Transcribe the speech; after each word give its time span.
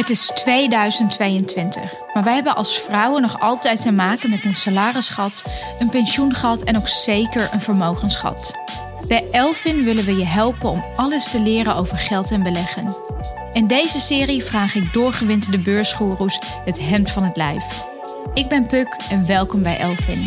Het 0.00 0.10
is 0.10 0.30
2022, 0.34 1.92
maar 2.14 2.24
wij 2.24 2.34
hebben 2.34 2.56
als 2.56 2.78
vrouwen 2.78 3.22
nog 3.22 3.40
altijd 3.40 3.82
te 3.82 3.92
maken 3.92 4.30
met 4.30 4.44
een 4.44 4.54
salarisgat, 4.54 5.44
een 5.78 5.88
pensioengat 5.88 6.62
en 6.62 6.76
ook 6.76 6.88
zeker 6.88 7.48
een 7.52 7.60
vermogensgat. 7.60 8.54
Bij 9.08 9.24
Elfin 9.30 9.84
willen 9.84 10.04
we 10.04 10.16
je 10.16 10.26
helpen 10.26 10.70
om 10.70 10.84
alles 10.94 11.30
te 11.30 11.40
leren 11.40 11.74
over 11.76 11.96
geld 11.96 12.30
en 12.30 12.42
beleggen. 12.42 12.96
In 13.52 13.66
deze 13.66 14.00
serie 14.00 14.44
vraag 14.44 14.74
ik 14.74 14.92
doorgewinterde 14.92 15.58
beursgoeroes 15.58 16.40
het 16.64 16.80
hemd 16.80 17.10
van 17.10 17.24
het 17.24 17.36
lijf. 17.36 17.84
Ik 18.34 18.48
ben 18.48 18.66
Puk 18.66 18.96
en 19.10 19.26
welkom 19.26 19.62
bij 19.62 19.78
Elfin. 19.78 20.26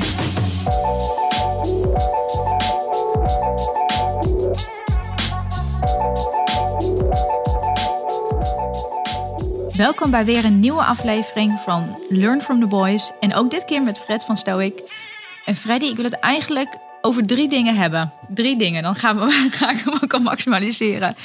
Welkom 9.78 10.12
bij 10.12 10.26
weer 10.26 10.46
een 10.46 10.60
nieuwe 10.60 10.84
aflevering 10.84 11.60
van 11.60 12.00
Learn 12.10 12.42
from 12.42 12.60
the 12.60 12.68
Boys. 12.68 13.12
En 13.20 13.34
ook 13.34 13.52
dit 13.52 13.66
keer 13.66 13.84
met 13.84 14.00
Fred 14.00 14.24
van 14.24 14.38
Stoic. 14.38 14.92
En 15.46 15.56
Freddy, 15.56 15.86
ik 15.86 15.96
wil 15.96 16.06
het 16.06 16.20
eigenlijk 16.20 16.78
over 17.02 17.26
drie 17.26 17.50
dingen 17.50 17.76
hebben. 17.76 18.12
Drie 18.30 18.58
dingen, 18.58 18.84
dan 18.84 18.96
gaan 18.96 19.20
we, 19.20 19.32
ga 19.52 19.72
ik 19.72 19.80
hem 19.80 19.94
ook 20.04 20.14
al 20.14 20.20
maximaliseren. 20.20 21.16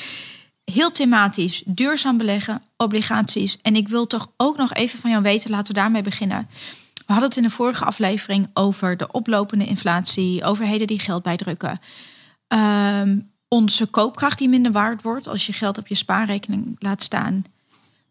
Heel 0.65 0.91
thematisch, 0.91 1.63
duurzaam 1.67 2.17
beleggen, 2.17 2.63
obligaties. 2.77 3.61
En 3.63 3.77
ik 3.77 3.89
wil 3.89 4.07
toch 4.07 4.33
ook 4.37 4.57
nog 4.57 4.73
even 4.73 4.99
van 4.99 5.11
jou 5.11 5.23
weten, 5.23 5.51
laten 5.51 5.75
we 5.75 5.81
daarmee 5.81 6.03
beginnen. 6.03 6.49
We 6.95 7.13
hadden 7.13 7.29
het 7.29 7.37
in 7.37 7.43
de 7.43 7.51
vorige 7.51 7.85
aflevering 7.85 8.51
over 8.55 8.97
de 8.97 9.13
oplopende 9.13 9.67
inflatie, 9.67 10.45
overheden 10.45 10.87
die 10.87 10.99
geld 10.99 11.23
bijdrukken. 11.23 11.81
Ehm, 12.47 13.19
onze 13.49 13.87
koopkracht 13.87 14.39
die 14.39 14.49
minder 14.49 14.73
waard 14.73 15.03
wordt 15.03 15.29
als 15.29 15.47
je 15.47 15.53
geld 15.53 15.79
op 15.79 15.87
je 15.87 15.95
spaarrekening 15.95 16.77
laat 16.79 17.03
staan. 17.03 17.45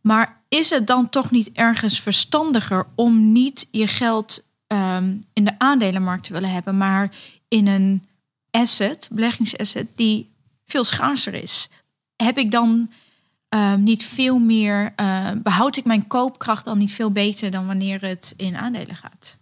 Maar 0.08 0.42
is 0.48 0.70
het 0.70 0.88
dan 0.88 1.10
toch 1.10 1.32
niet 1.32 1.52
ergens 1.52 2.00
verstandiger 2.00 2.86
om 2.96 3.32
niet 3.32 3.68
je 3.72 3.88
geld 3.88 4.46
ehm, 4.68 5.16
in 5.34 5.46
de 5.46 5.60
aandelenmarkt 5.60 6.24
te 6.24 6.34
willen 6.34 6.52
hebben, 6.52 6.78
maar 6.78 7.12
in 7.48 7.68
een 7.68 8.04
asset, 8.52 9.10
beleggingsasset, 9.12 9.88
die 9.96 10.30
veel 10.66 10.84
schaarser 10.84 11.34
is? 11.34 11.70
Heb 12.16 12.38
ik 12.38 12.52
dan 12.52 12.90
ehm, 13.50 13.84
niet 13.84 14.06
veel 14.06 14.40
meer, 14.40 14.94
uh, 15.02 15.30
behoud 15.44 15.78
ik 15.78 15.86
mijn 15.86 16.08
koopkracht 16.08 16.66
dan 16.66 16.78
niet 16.78 16.94
veel 16.94 17.12
beter 17.12 17.52
dan 17.52 17.66
wanneer 17.66 18.02
het 18.02 18.34
in 18.38 18.58
aandelen 18.58 18.96
gaat? 18.96 19.38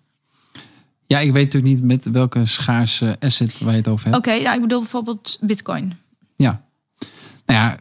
Ja, 1.08 1.20
ik 1.20 1.32
weet 1.32 1.44
natuurlijk 1.44 1.74
niet 1.74 1.84
met 1.84 2.06
welke 2.06 2.46
schaarse 2.46 3.16
asset 3.20 3.60
waar 3.60 3.72
je 3.72 3.78
het 3.78 3.88
over 3.88 4.06
hebt. 4.06 4.18
Oké, 4.18 4.42
nou, 4.42 4.56
ik 4.56 4.62
bedoel 4.62 4.80
bijvoorbeeld 4.80 5.38
Bitcoin. 5.42 5.98
Ja, 6.36 6.64
nou 7.46 7.60
ja, 7.60 7.80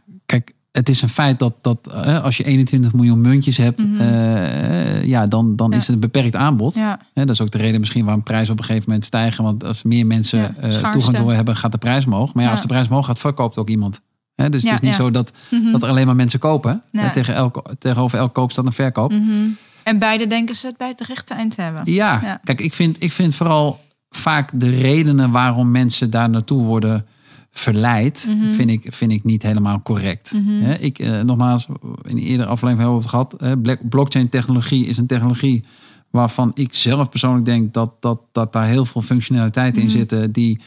het 0.76 0.88
is 0.88 1.02
een 1.02 1.08
feit 1.08 1.38
dat, 1.38 1.54
dat 1.60 1.78
uh, 2.06 2.24
als 2.24 2.36
je 2.36 2.44
21 2.44 2.92
miljoen 2.92 3.20
muntjes 3.20 3.56
hebt, 3.56 3.84
mm 3.84 3.96
-hmm. 3.96 5.04
ja, 5.04 5.26
dan, 5.26 5.56
dan 5.56 5.70
ja. 5.70 5.76
is 5.76 5.86
het 5.86 5.94
een 5.94 6.00
beperkt 6.00 6.36
aanbod. 6.36 6.74
Ja. 6.74 6.98
dat 7.14 7.30
is 7.30 7.40
ook 7.40 7.50
de 7.50 7.58
reden 7.58 7.80
misschien 7.80 8.04
waarom 8.04 8.22
prijzen 8.22 8.52
op 8.52 8.58
een 8.58 8.64
gegeven 8.64 8.84
moment 8.86 9.06
stijgen. 9.06 9.44
Want 9.44 9.64
als 9.64 9.82
meer 9.82 10.06
mensen 10.06 10.56
ja, 10.62 10.90
toegang 10.90 11.16
door 11.16 11.32
hebben, 11.32 11.56
gaat 11.56 11.72
de 11.72 11.78
prijs 11.78 12.06
omhoog. 12.06 12.34
Maar 12.34 12.44
ja, 12.44 12.50
als 12.50 12.60
de 12.60 12.66
prijs 12.66 12.88
omhoog 12.88 13.06
gaat, 13.06 13.18
verkoopt 13.18 13.58
ook 13.58 13.68
iemand. 13.68 14.00
Dus 14.34 14.62
het 14.62 14.72
is 14.72 14.80
niet 14.80 14.94
zo 14.94 15.10
dat, 15.10 15.32
mm 15.50 15.62
-hmm. 15.62 15.72
dat 15.72 15.82
er 15.82 15.88
alleen 15.88 16.06
maar 16.06 16.16
mensen 16.16 16.38
kopen. 16.38 16.82
Tegen 17.12 17.34
elk, 17.34 17.72
tegenover 17.78 18.18
elk 18.18 18.34
koop 18.34 18.52
staat 18.52 18.66
een 18.66 18.72
verkoop. 18.72 19.12
Mm 19.12 19.28
-hmm. 19.28 19.56
En 19.82 19.98
beide 19.98 20.26
denken 20.26 20.54
ze 20.54 20.66
het 20.66 20.76
bij 20.76 20.88
het 20.88 21.00
rechte 21.00 21.34
eind 21.34 21.54
te 21.54 21.62
hebben. 21.62 21.92
Ja, 21.92 22.40
kijk, 22.44 22.60
ik 22.60 22.72
vind, 22.72 23.02
ik 23.02 23.12
vind 23.12 23.34
vooral 23.34 23.80
vaak 24.10 24.50
de 24.52 24.70
redenen 24.70 25.30
waarom 25.30 25.70
mensen 25.70 26.10
daar 26.10 26.30
naartoe 26.30 26.62
worden 26.62 27.06
verleid, 27.54 28.26
mm 28.28 28.40
-hmm. 28.40 28.52
vind, 28.52 28.70
ik, 28.70 28.86
vind 28.88 29.12
ik 29.12 29.24
niet 29.24 29.42
helemaal 29.42 29.82
correct. 29.82 30.32
Mhm. 30.32 30.42
Mm 30.42 30.62
-hmm. 30.62 30.76
ik, 30.80 30.98
eh, 30.98 31.20
nogmaals, 31.20 31.66
in 32.02 32.14
de 32.14 32.22
eerdere 32.22 32.48
aflevering 32.48 32.78
hebben 32.78 32.94
we 32.96 33.00
het 33.00 33.10
gehad. 33.10 33.34
Eh, 33.34 33.76
blockchain 33.88 34.28
technologie 34.28 34.86
is 34.86 34.98
een 34.98 35.06
technologie 35.06 35.62
waarvan 36.10 36.50
ik 36.54 36.74
zelf 36.74 37.08
persoonlijk 37.08 37.44
denk 37.44 37.74
dat, 37.74 37.90
dat, 38.00 38.20
dat 38.32 38.52
daar 38.52 38.66
heel 38.66 38.84
veel 38.84 39.02
functionaliteiten 39.02 39.82
Mhm. 39.82 39.90
in 39.90 39.98
zitten 39.98 40.32
die, 40.32 40.60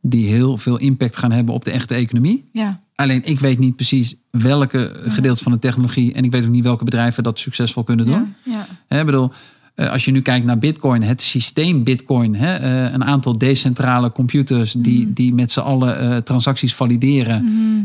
die 0.00 0.26
heel 0.26 0.58
veel 0.58 0.78
impact 0.78 1.16
gaan 1.16 1.32
hebben 1.32 1.54
op 1.54 1.64
de 1.64 1.70
echte 1.70 1.94
economie. 1.94 2.44
Ja. 2.52 2.80
Alleen 2.94 3.24
ik 3.24 3.40
weet 3.40 3.58
niet 3.58 3.76
precies 3.76 4.14
welke 4.30 4.92
gedeeltes 5.08 5.42
van 5.42 5.52
de 5.52 5.58
technologie 5.58 6.12
en 6.12 6.24
ik 6.24 6.30
weet 6.30 6.44
ook 6.44 6.50
niet 6.50 6.64
welke 6.64 6.84
bedrijven 6.84 7.22
dat 7.22 7.38
succesvol 7.38 7.84
kunnen 7.84 8.06
doen. 8.06 8.34
Ja. 8.88 9.04
Bedoel, 9.04 9.32
als 9.88 10.04
je 10.04 10.10
nu 10.10 10.22
kijkt 10.22 10.46
naar 10.46 10.58
Bitcoin, 10.58 11.02
het 11.02 11.22
systeem 11.22 11.84
Bitcoin, 11.84 12.34
hè, 12.34 12.60
uh, 12.86 12.92
een 12.92 13.04
aantal 13.04 13.38
decentrale 13.38 14.12
computers 14.12 14.72
die, 14.72 15.02
Mhm. 15.04 15.12
die 15.12 15.34
met 15.34 15.52
z'n 15.52 15.60
allen 15.60 16.02
uh, 16.04 16.16
transacties 16.16 16.74
valideren, 16.74 17.44
Mhm. 17.44 17.82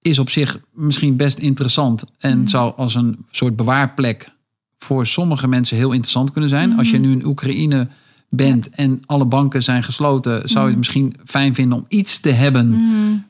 is 0.00 0.18
op 0.18 0.30
zich 0.30 0.60
misschien 0.74 1.16
best 1.16 1.38
interessant 1.38 2.04
en 2.18 2.38
Mhm. 2.38 2.46
zou 2.46 2.72
als 2.76 2.94
een 2.94 3.16
soort 3.30 3.56
bewaarplek 3.56 4.30
voor 4.78 5.06
sommige 5.06 5.48
mensen 5.48 5.76
heel 5.76 5.92
interessant 5.92 6.30
kunnen 6.32 6.50
zijn. 6.50 6.78
Als 6.78 6.90
je 6.90 6.98
nu 6.98 7.12
in 7.12 7.26
Oekraïne 7.26 7.88
bent 8.30 8.68
en 8.70 9.02
alle 9.06 9.24
banken 9.24 9.62
zijn 9.62 9.82
gesloten, 9.82 10.48
zou 10.48 10.62
je 10.64 10.68
het 10.68 10.78
misschien 10.78 11.14
fijn 11.24 11.54
vinden 11.54 11.78
om 11.78 11.84
iets 11.88 12.20
te 12.20 12.30
hebben 12.30 12.80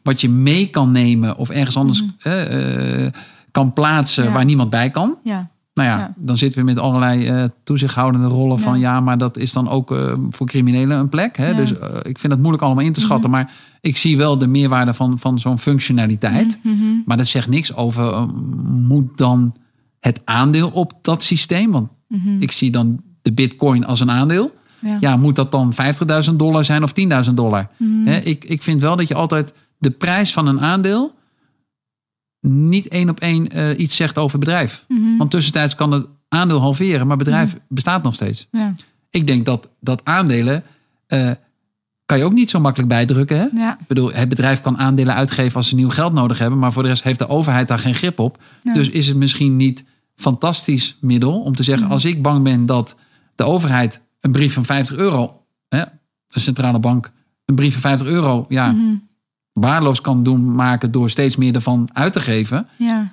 wat 0.03 0.21
je 0.21 0.29
mee 0.29 0.67
kan 0.67 0.93
nemen 0.93 1.37
of 1.37 1.51
ergens 1.51 1.77
anders 1.77 2.03
eh, 2.19 3.05
eh, 3.07 3.13
kan 3.51 3.73
plaatsen 3.73 4.25
Ja. 4.25 4.33
waar 4.33 4.45
niemand 4.45 4.71
bij 4.71 4.91
kan. 4.91 5.17
Ja. 5.25 5.51
Nou 5.75 5.89
ja, 5.89 5.99
Ja. 5.99 6.15
dan 6.17 6.37
zitten 6.37 6.59
we 6.59 6.65
met 6.65 6.79
allerlei 6.79 7.27
eh, 7.27 7.45
toezichthoudende 7.65 8.27
rollen 8.27 8.59
van 8.59 8.79
Ja. 8.79 9.01
maar 9.01 9.19
dat 9.19 9.37
is 9.37 9.53
dan 9.53 9.69
ook 9.69 9.93
eh, 9.93 10.13
voor 10.31 10.47
criminelen 10.47 10.99
een 10.99 11.09
plek. 11.09 11.37
Hè? 11.37 11.49
Ja. 11.49 11.57
Dus 11.57 11.79
eh, 11.79 11.89
ik 12.03 12.19
vind 12.19 12.33
het 12.33 12.41
moeilijk 12.41 12.63
allemaal 12.63 12.85
in 12.85 12.93
te 12.93 13.01
schatten, 13.01 13.31
Mhm. 13.31 13.39
maar 13.39 13.53
ik 13.81 13.97
zie 13.97 14.17
wel 14.17 14.39
de 14.39 14.47
meerwaarde 14.47 14.95
van, 14.95 15.19
van 15.19 15.39
zo'n 15.39 15.59
functionaliteit. 15.59 16.59
Mhm. 16.63 16.77
Maar 17.07 17.17
dat 17.17 17.27
zegt 17.27 17.49
niks 17.49 17.75
over 17.75 18.27
moet 18.67 19.19
dan 19.19 19.55
het 20.01 20.21
aandeel 20.25 20.69
op 20.71 20.93
dat 21.03 21.23
systeem, 21.23 21.71
want 21.71 21.89
Mhm. 22.09 22.29
ik 22.39 22.53
zie 22.53 22.71
dan 22.71 23.01
de 23.23 23.33
bitcoin 23.33 23.87
als 23.87 24.01
een 24.01 24.11
aandeel. 24.11 24.55
Ja. 25.01 25.17
Moet 25.17 25.37
dat 25.37 25.51
dan 25.53 25.73
50.000 25.75 26.39
dollar 26.39 26.65
zijn 26.65 26.83
of 26.83 26.93
10.000 26.93 27.37
dollar? 27.37 27.69
Mhm. 27.79 28.07
Hè, 28.07 28.17
ik, 28.19 28.45
ik 28.45 28.63
vind 28.63 28.81
wel 28.81 28.97
dat 28.97 29.09
je 29.09 29.15
altijd 29.15 29.53
de 29.79 29.91
prijs 29.91 30.33
van 30.33 30.47
een 30.47 30.61
aandeel 30.61 31.15
niet 32.51 32.89
één 32.89 33.09
op 33.09 33.21
één 33.21 33.49
eh, 33.49 33.79
iets 33.79 33.97
zegt 33.97 34.19
over 34.19 34.39
bedrijf. 34.39 34.85
Mhm. 34.89 35.17
Want 35.17 35.31
tussentijds 35.31 35.75
kan 35.75 35.93
het 35.93 36.07
aandeel 36.29 36.61
halveren, 36.61 37.07
maar 37.07 37.17
het 37.17 37.25
bedrijf 37.25 37.57
bestaat 37.69 38.03
nog 38.03 38.15
steeds. 38.15 38.49
Ja. 38.51 38.75
Ik 39.11 39.27
denk 39.27 39.45
dat, 39.47 39.71
dat 39.81 40.01
aandelen 40.05 40.63
eh, 41.07 41.31
kan 42.07 42.19
je 42.19 42.25
ook 42.25 42.33
niet 42.33 42.51
zo 42.51 42.61
makkelijk 42.61 42.89
bijdrukken. 42.91 43.37
Hè? 43.37 43.47
Ja. 43.61 43.77
Ik 43.81 43.87
bedoel, 43.87 44.13
het 44.13 44.29
bedrijf 44.29 44.61
kan 44.61 44.79
aandelen 44.79 45.15
uitgeven 45.15 45.57
als 45.57 45.69
ze 45.69 45.75
nieuw 45.75 45.91
geld 45.91 46.13
nodig 46.13 46.39
hebben, 46.39 46.59
maar 46.59 46.73
voor 46.73 46.83
de 46.83 46.89
rest 46.89 47.03
heeft 47.03 47.19
de 47.19 47.29
overheid 47.29 47.69
daar 47.69 47.79
geen 47.79 47.95
grip 47.95 48.19
op. 48.19 48.43
Ja. 48.63 48.73
Dus 48.73 48.89
is 48.89 49.07
het 49.07 49.17
misschien 49.17 49.57
niet 49.57 49.85
fantastisch 50.17 50.97
middel 51.01 51.41
om 51.43 51.55
te 51.55 51.63
zeggen, 51.63 51.85
Mhm. 51.85 51.93
als 51.93 52.05
ik 52.05 52.23
bang 52.23 52.43
ben 52.43 52.67
dat 52.67 52.99
de 53.35 53.45
overheid 53.45 54.01
een 54.21 54.33
brief 54.33 54.53
van 54.53 54.65
50 54.65 54.97
euro, 54.97 55.43
hè, 55.69 55.83
de 56.27 56.41
centrale 56.41 56.79
bank, 56.79 57.13
een 57.45 57.55
brief 57.55 57.73
van 57.73 57.81
50 57.81 58.07
euro, 58.09 58.45
ja, 58.49 58.73
Mhm. 58.73 58.95
Waardeloos 59.53 60.01
kan 60.01 60.23
doen 60.23 60.55
maken 60.55 60.91
door 60.91 61.11
steeds 61.11 61.37
meer 61.37 61.55
ervan 61.55 61.89
uit 61.93 62.13
te 62.13 62.21
geven, 62.21 62.67
Ja. 62.77 63.09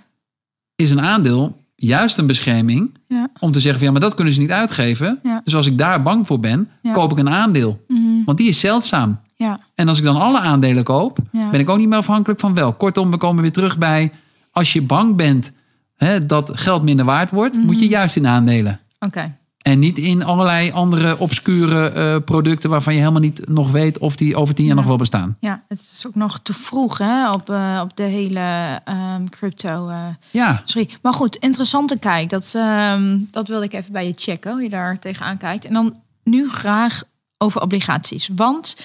is 0.76 0.92
een 0.92 1.02
aandeel 1.02 1.58
juist 1.76 2.18
een 2.18 2.28
bescherming 2.28 2.98
Ja. 3.08 3.30
om 3.40 3.52
te 3.52 3.60
zeggen 3.60 3.78
van 3.80 3.88
ja, 3.88 3.92
maar 3.94 4.02
dat 4.10 4.16
kunnen 4.16 4.34
ze 4.34 4.40
niet 4.40 4.52
uitgeven. 4.52 5.20
Ja. 5.24 5.42
Dus 5.44 5.56
als 5.56 5.66
ik 5.68 5.78
daar 5.78 6.02
bang 6.04 6.28
voor 6.28 6.40
ben, 6.40 6.70
koop 6.92 7.12
ik 7.12 7.18
een 7.18 7.30
aandeel. 7.30 7.84
Mhm. 7.88 8.24
Want 8.26 8.38
die 8.38 8.48
is 8.48 8.60
zeldzaam. 8.60 9.20
Ja. 9.36 9.60
En 9.76 9.88
als 9.88 9.98
ik 9.98 10.04
dan 10.04 10.16
alle 10.22 10.40
aandelen 10.40 10.84
koop, 10.84 11.18
ben 11.52 11.60
ik 11.60 11.70
ook 11.70 11.78
niet 11.78 11.88
meer 11.90 11.98
afhankelijk 11.98 12.40
van 12.40 12.54
wel. 12.54 12.74
Kortom, 12.74 13.12
we 13.12 13.18
komen 13.18 13.42
weer 13.42 13.52
terug 13.52 13.78
bij 13.78 14.12
als 14.52 14.74
je 14.74 14.82
bang 14.82 15.16
bent 15.16 15.52
hè, 15.96 16.26
dat 16.26 16.52
geld 16.54 16.84
minder 16.84 17.06
waard 17.06 17.32
wordt, 17.32 17.56
Mhm. 17.56 17.66
moet 17.66 17.80
je 17.80 17.88
juist 17.88 18.16
in 18.16 18.28
aandelen. 18.28 18.80
Oké. 19.00 19.38
En 19.60 19.80
niet 19.80 19.98
in 19.98 20.24
allerlei 20.24 20.72
andere 20.72 21.18
obscure 21.18 21.90
eh, 21.90 22.16
producten 22.26 22.70
waarvan 22.70 22.94
je 22.94 23.00
helemaal 23.00 23.22
niet 23.22 23.48
nog 23.48 23.72
weet 23.72 23.98
of 23.98 24.16
die 24.16 24.36
over 24.36 24.56
tien 24.56 24.66
jaar 24.66 24.74
Ja. 24.76 24.80
nog 24.80 24.90
wel 24.90 24.98
bestaan. 24.98 25.38
Ja, 25.40 25.64
het 25.68 25.80
is 25.94 26.04
ook 26.08 26.16
nog 26.16 26.40
te 26.40 26.54
vroeg 26.54 26.98
hè, 26.98 27.32
op, 27.32 27.50
eh, 27.50 27.80
op 27.84 27.96
de 27.98 28.04
hele 28.04 28.80
ehm, 28.86 29.26
crypto. 29.30 29.88
eh, 29.90 30.06
Ja, 30.32 30.62
sorry. 30.66 30.90
Maar 31.02 31.14
goed, 31.14 31.36
interessante 31.36 31.98
kijk. 32.00 32.30
Dat, 32.30 32.52
ehm, 32.56 33.18
dat 33.32 33.48
wilde 33.48 33.66
ik 33.66 33.74
even 33.74 33.92
bij 33.92 34.06
je 34.08 34.14
checken, 34.16 34.52
hoe 34.52 34.62
je 34.64 34.70
daar 34.70 35.00
tegenaan 35.00 35.38
kijkt. 35.38 35.66
En 35.66 35.74
dan 35.74 35.96
nu 36.24 36.50
graag 36.50 37.04
over 37.38 37.62
obligaties. 37.62 38.30
Want 38.36 38.78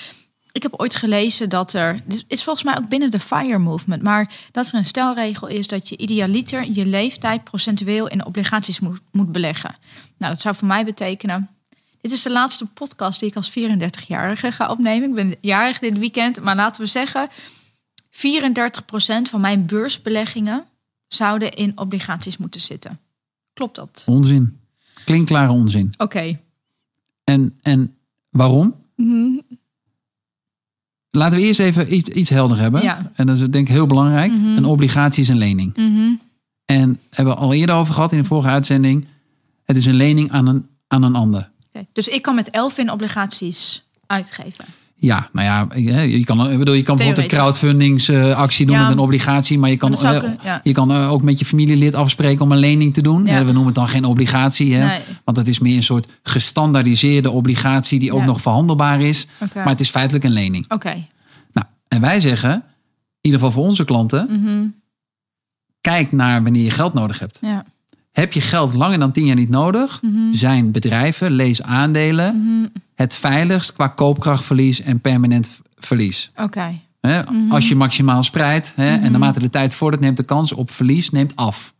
ik 0.54 0.62
heb 0.62 0.74
ooit 0.76 0.94
gelezen 0.94 1.48
dat 1.48 1.72
er, 1.72 2.00
dit 2.04 2.24
is 2.26 2.44
volgens 2.44 2.64
mij 2.64 2.76
ook 2.76 2.88
binnen 2.88 3.10
de 3.10 3.20
FIRE 3.20 3.58
movement, 3.58 4.02
maar 4.02 4.32
dat 4.52 4.66
er 4.68 4.74
een 4.74 4.84
stelregel 4.84 5.46
is 5.46 5.66
dat 5.66 5.88
je 5.88 5.96
idealiter 5.96 6.70
je 6.72 6.86
leeftijd 6.86 7.44
procentueel 7.44 8.08
in 8.08 8.24
obligaties 8.24 8.80
moet, 8.80 9.00
moet 9.12 9.32
beleggen. 9.32 9.76
Nou, 10.18 10.32
dat 10.32 10.40
zou 10.40 10.54
voor 10.54 10.66
mij 10.66 10.84
betekenen. 10.84 11.48
Dit 12.00 12.12
is 12.12 12.22
de 12.22 12.30
laatste 12.30 12.66
podcast 12.66 13.20
die 13.20 13.28
ik 13.28 13.36
als 13.36 13.50
34-jarige 13.50 14.52
ga 14.52 14.70
opnemen. 14.70 15.08
Ik 15.08 15.14
ben 15.14 15.36
jarig 15.40 15.78
dit 15.78 15.98
weekend, 15.98 16.40
maar 16.40 16.56
laten 16.56 16.82
we 16.82 16.88
zeggen, 16.88 17.28
34% 18.10 18.10
van 19.22 19.40
mijn 19.40 19.66
beursbeleggingen 19.66 20.64
zouden 21.08 21.52
in 21.52 21.78
obligaties 21.78 22.36
moeten 22.36 22.60
zitten. 22.60 23.00
Klopt 23.52 23.76
dat? 23.76 24.04
onzin. 24.06 24.60
Klinkklare 25.04 25.52
onzin. 25.52 25.94
Oké. 25.96 26.40
En, 27.24 27.58
en 27.62 27.96
waarom? 28.28 28.74
Mhm. 28.96 29.38
Laten 31.14 31.38
we 31.38 31.44
eerst 31.44 31.60
even 31.60 31.94
iets, 31.94 32.10
iets 32.10 32.30
helder 32.30 32.58
hebben. 32.58 32.82
Ja. 32.82 33.10
En 33.14 33.26
dat 33.26 33.36
is 33.36 33.40
denk 33.40 33.68
ik 33.68 33.74
heel 33.74 33.86
belangrijk. 33.86 34.32
Mhm. 34.32 34.56
Een 34.56 34.64
obligatie 34.64 35.22
is 35.22 35.28
een 35.28 35.38
lening. 35.38 35.76
Mhm. 35.76 36.12
En 36.64 37.00
hebben 37.10 37.34
we 37.34 37.40
al 37.40 37.54
eerder 37.54 37.74
over 37.74 37.94
gehad 37.94 38.12
in 38.12 38.18
de 38.18 38.24
vorige 38.24 38.48
uitzending. 38.48 39.06
Het 39.64 39.76
is 39.76 39.86
een 39.86 39.94
lening 39.94 40.30
aan 40.30 40.46
een, 40.46 40.66
aan 40.88 41.02
een 41.02 41.14
ander. 41.14 41.50
Dus 41.92 42.08
ik 42.08 42.22
kan 42.22 42.34
met 42.34 42.50
Elfin 42.50 42.90
obligaties 42.90 43.84
uitgeven. 44.06 44.64
Ja, 44.96 45.28
nou 45.32 45.46
ja, 45.46 46.00
je 46.02 46.24
kan, 46.24 46.50
ik 46.50 46.58
bedoel, 46.58 46.74
je 46.74 46.82
kan 46.82 46.96
bijvoorbeeld 46.96 47.32
een 47.32 47.38
crowdfundingsactie 47.38 48.66
doen 48.66 48.78
met 48.78 48.90
een 48.90 48.98
obligatie, 48.98 49.58
maar 49.58 49.70
je 49.70 49.76
kan, 49.76 49.90
maar 50.02 50.60
je 50.62 50.72
kan 50.72 50.92
ook 50.92 51.22
met 51.22 51.38
je 51.38 51.44
familielid 51.44 51.94
afspreken 51.94 52.44
om 52.44 52.52
een 52.52 52.58
lening 52.58 52.94
te 52.94 53.02
doen. 53.02 53.24
we 53.24 53.30
noemen 53.30 53.66
het 53.66 53.74
dan 53.74 53.88
geen 53.88 54.04
obligatie, 54.04 54.74
hè, 54.74 54.98
want 55.24 55.36
het 55.36 55.48
is 55.48 55.58
meer 55.58 55.76
een 55.76 55.82
soort 55.82 56.06
gestandaardiseerde 56.22 57.30
obligatie 57.30 57.98
die 57.98 58.12
ook 58.12 58.24
nog 58.24 58.40
verhandelbaar 58.40 59.00
is, 59.00 59.26
maar 59.54 59.68
het 59.68 59.80
is 59.80 59.90
feitelijk 59.90 60.24
een 60.24 60.32
lening. 60.32 60.64
Oké. 60.68 61.06
Nou, 61.52 61.66
en 61.88 62.00
wij 62.00 62.20
zeggen, 62.20 62.52
in 62.52 62.62
ieder 63.20 63.40
geval 63.40 63.54
voor 63.54 63.64
onze 63.64 63.84
klanten, 63.84 64.26
mhm. 64.40 64.66
kijk 65.80 66.12
naar 66.12 66.42
wanneer 66.42 66.64
je 66.64 66.70
geld 66.70 66.94
nodig 66.94 67.18
hebt. 67.18 67.38
Ja. 67.40 67.64
Heb 68.12 68.32
je 68.32 68.40
geld 68.40 68.74
langer 68.74 68.98
dan 68.98 69.12
tien 69.12 69.26
jaar 69.26 69.36
niet 69.36 69.48
nodig? 69.48 70.02
Mhm. 70.02 70.32
Zijn 70.32 70.70
bedrijven, 70.70 71.30
lees 71.30 71.62
aandelen, 71.62 72.36
mhm. 72.36 72.66
Het 72.94 73.14
veiligst 73.14 73.72
qua 73.72 73.88
koopkrachtverlies 73.88 74.80
en 74.80 75.00
permanent 75.00 75.60
verlies. 75.78 76.30
Oké. 76.36 76.80
Mhm. 77.00 77.52
Als 77.52 77.68
je 77.68 77.74
maximaal 77.74 78.22
spreidt 78.22 78.72
en 78.76 79.10
naarmate 79.10 79.40
de 79.40 79.50
tijd 79.50 79.74
vordert, 79.74 80.02
neemt 80.02 80.16
de 80.16 80.22
kans 80.22 80.52
op 80.52 80.70
verlies 80.70 81.10
neemt 81.10 81.36
af. 81.36 81.74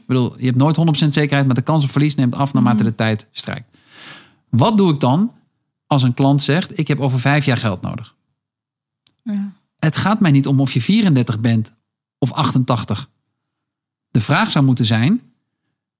Ik 0.00 0.06
bedoel, 0.06 0.34
je 0.38 0.44
hebt 0.44 0.56
nooit 0.56 0.76
100% 0.76 1.08
zekerheid, 1.08 1.46
maar 1.46 1.54
de 1.54 1.62
kans 1.62 1.84
op 1.84 1.90
verlies 1.90 2.14
neemt 2.14 2.34
af 2.34 2.52
naarmate 2.52 2.84
de 2.84 2.94
tijd 2.94 3.26
strijkt. 3.32 3.76
Wat 4.48 4.76
doe 4.76 4.92
ik 4.92 5.00
dan 5.00 5.32
als 5.86 6.02
een 6.02 6.14
klant 6.14 6.42
zegt: 6.42 6.78
Ik 6.78 6.88
heb 6.88 7.00
over 7.00 7.20
vijf 7.20 7.44
jaar 7.44 7.56
geld 7.56 7.80
nodig? 7.80 8.14
Ja. 9.22 9.52
Het 9.78 9.96
gaat 9.96 10.20
mij 10.20 10.30
niet 10.30 10.46
om 10.46 10.60
of 10.60 10.72
je 10.72 10.80
34 10.80 11.40
bent 11.40 11.72
of 12.18 12.32
88. 12.32 13.10
De 14.08 14.20
vraag 14.20 14.50
zou 14.50 14.64
moeten 14.64 14.86
zijn: 14.86 15.20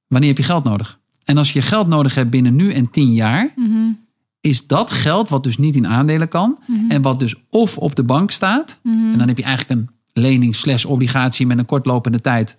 wanneer 0.07 0.29
heb 0.29 0.39
je 0.39 0.45
geld 0.45 0.65
nodig? 0.65 0.99
En 1.25 1.37
als 1.37 1.53
je 1.53 1.63
geld 1.63 1.87
nodig 1.87 2.15
hebt 2.15 2.31
binnen 2.31 2.57
nu 2.57 2.73
en 2.73 2.91
tien 2.91 3.13
jaar, 3.13 3.53
mhm. 3.57 3.93
Is 4.41 4.67
dat 4.67 4.91
geld 4.91 5.29
wat 5.29 5.45
dus 5.45 5.59
niet 5.59 5.77
in 5.77 5.87
aandelen 5.87 6.29
kan 6.29 6.59
mhm. 6.67 6.91
en 6.91 7.03
wat 7.03 7.21
dus 7.21 7.35
of 7.51 7.79
op 7.79 7.97
de 7.97 8.03
bank 8.03 8.31
staat, 8.31 8.81
mhm. 8.83 9.13
en 9.13 9.19
dan 9.19 9.29
heb 9.29 9.37
je 9.37 9.45
eigenlijk 9.45 9.81
een 9.81 9.89
lening 10.23 10.57
slash 10.57 10.85
obligatie 10.85 11.47
met 11.47 11.59
een 11.59 11.67
kortlopende 11.67 12.21
tijd 12.21 12.57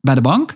bij 0.00 0.14
de 0.14 0.20
bank. 0.20 0.54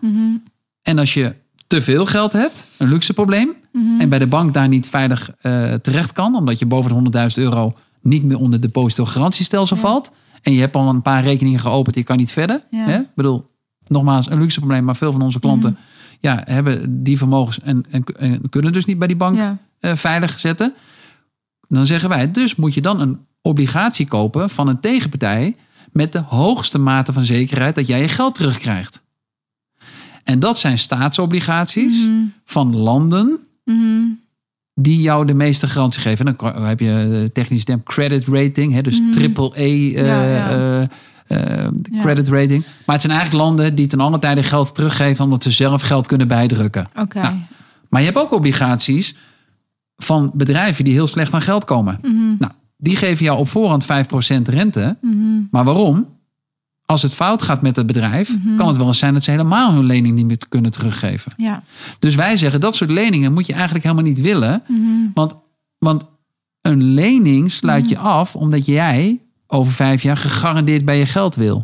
En 0.82 0.98
als 0.98 1.14
je 1.14 1.34
te 1.66 1.82
veel 1.82 2.06
geld 2.06 2.32
hebt, 2.32 2.66
een 2.78 2.88
luxe 2.88 3.12
probleem, 3.12 3.54
en 3.98 4.08
bij 4.08 4.18
de 4.18 4.26
bank 4.26 4.54
daar 4.54 4.68
niet 4.68 4.88
veilig 4.88 5.30
uh, 5.42 5.74
terecht 5.74 6.12
kan, 6.12 6.34
omdat 6.34 6.58
je 6.58 6.66
boven 6.66 7.10
de 7.10 7.28
100.000 7.36 7.42
euro 7.42 7.72
niet 8.00 8.24
meer 8.24 8.38
onder 8.38 8.60
de 8.60 8.66
depositogarantiestelsel 8.66 9.76
ja. 9.76 9.82
valt, 9.82 10.12
en 10.42 10.52
je 10.52 10.60
hebt 10.60 10.74
al 10.74 10.88
een 10.88 11.02
paar 11.02 11.22
rekeningen 11.22 11.60
geopend, 11.60 11.96
je 11.96 12.02
kan 12.02 12.16
niet 12.16 12.32
verder. 12.32 12.64
Hè? 12.70 12.98
Ik 12.98 13.14
bedoel, 13.14 13.50
nogmaals, 13.86 14.30
een 14.30 14.38
luxe 14.38 14.58
probleem, 14.58 14.84
maar 14.84 14.96
veel 14.96 15.12
van 15.12 15.22
onze 15.22 15.40
klanten 15.40 15.70
mhm. 15.70 15.80
ja, 16.20 16.42
hebben 16.44 17.02
die 17.02 17.18
vermogens 17.18 17.60
en, 17.60 17.84
en, 17.90 18.50
kunnen 18.50 18.72
dus 18.72 18.84
niet 18.84 18.98
bij 18.98 19.08
die 19.08 19.16
bank 19.16 19.38
eh, 19.38 19.50
veilig 19.82 20.38
zetten. 20.38 20.74
Dan 21.68 21.86
zeggen 21.86 22.08
wij, 22.08 22.30
dus 22.30 22.56
moet 22.56 22.74
je 22.74 22.80
dan 22.80 23.00
een 23.00 23.26
obligatie 23.42 24.06
kopen 24.06 24.50
van 24.50 24.68
een 24.68 24.80
tegenpartij 24.80 25.56
met 25.92 26.12
de 26.12 26.18
hoogste 26.18 26.78
mate 26.78 27.12
van 27.12 27.24
zekerheid 27.24 27.74
dat 27.74 27.86
jij 27.86 28.00
je 28.00 28.08
geld 28.08 28.34
terugkrijgt. 28.34 29.02
En 30.24 30.38
dat 30.38 30.58
zijn 30.58 30.78
staatsobligaties 30.78 31.98
mhm. 31.98 32.22
van 32.44 32.76
landen 32.76 33.38
mhm. 33.64 34.02
die 34.74 35.00
jou 35.00 35.26
de 35.26 35.34
meeste 35.34 35.68
garantie 35.68 36.00
geven. 36.00 36.36
dan 36.36 36.66
heb 36.66 36.80
je 36.80 37.30
technisch 37.32 37.64
term 37.64 37.82
credit 37.82 38.26
rating, 38.26 38.72
hè, 38.72 38.82
dus 38.82 39.00
triple 39.10 39.52
E 39.54 39.90
uh, 39.90 40.80
uh, 40.80 40.88
credit 42.00 42.28
rating. 42.28 42.64
Maar 42.86 42.94
het 42.94 43.04
zijn 43.04 43.16
eigenlijk 43.16 43.44
landen 43.44 43.74
die 43.74 43.86
ten 43.86 44.00
alle 44.00 44.18
tijde 44.18 44.42
geld 44.42 44.74
teruggeven 44.74 45.24
omdat 45.24 45.42
ze 45.42 45.50
zelf 45.50 45.82
geld 45.82 46.06
kunnen 46.06 46.28
bijdrukken. 46.28 46.88
Oké. 46.96 47.20
Nou, 47.20 47.36
maar 47.88 48.00
je 48.00 48.06
hebt 48.06 48.18
ook 48.18 48.32
obligaties 48.32 49.14
van 49.96 50.30
bedrijven 50.34 50.84
die 50.84 50.92
heel 50.92 51.06
slecht 51.06 51.34
aan 51.34 51.42
geld 51.42 51.64
komen. 51.64 51.98
Mhm. 52.02 52.36
Nou, 52.38 52.52
die 52.76 52.96
geven 52.96 53.24
jou 53.24 53.38
op 53.38 53.48
voorhand 53.48 53.84
5% 53.84 54.48
rente. 54.48 54.96
Mhm. 55.00 55.42
Maar 55.50 55.64
waarom? 55.64 56.20
Als 56.84 57.02
het 57.02 57.14
fout 57.14 57.42
gaat 57.42 57.62
met 57.62 57.76
het 57.76 57.86
bedrijf, 57.86 58.38
mhm. 58.38 58.56
kan 58.56 58.68
het 58.68 58.76
wel 58.76 58.86
eens 58.86 58.98
zijn 58.98 59.14
dat 59.14 59.22
ze 59.22 59.30
helemaal 59.30 59.72
hun 59.72 59.84
lening 59.84 60.14
niet 60.14 60.26
meer 60.26 60.38
kunnen 60.48 60.70
teruggeven. 60.70 61.32
Ja. 61.36 61.62
Dus 61.98 62.14
wij 62.14 62.36
zeggen 62.36 62.60
dat 62.60 62.76
soort 62.76 62.90
leningen 62.90 63.32
moet 63.32 63.46
je 63.46 63.52
eigenlijk 63.52 63.84
helemaal 63.84 64.04
niet 64.04 64.20
willen. 64.20 64.62
Want, 65.14 65.36
want 65.78 66.04
een 66.60 66.82
lening 66.82 67.52
sluit 67.52 67.88
je 67.88 67.98
af 67.98 68.36
omdat 68.36 68.66
jij 68.66 69.20
over 69.46 69.72
vijf 69.72 70.02
jaar 70.02 70.16
gegarandeerd 70.16 70.84
bij 70.84 70.98
je 70.98 71.06
geld 71.06 71.34
wil. 71.34 71.62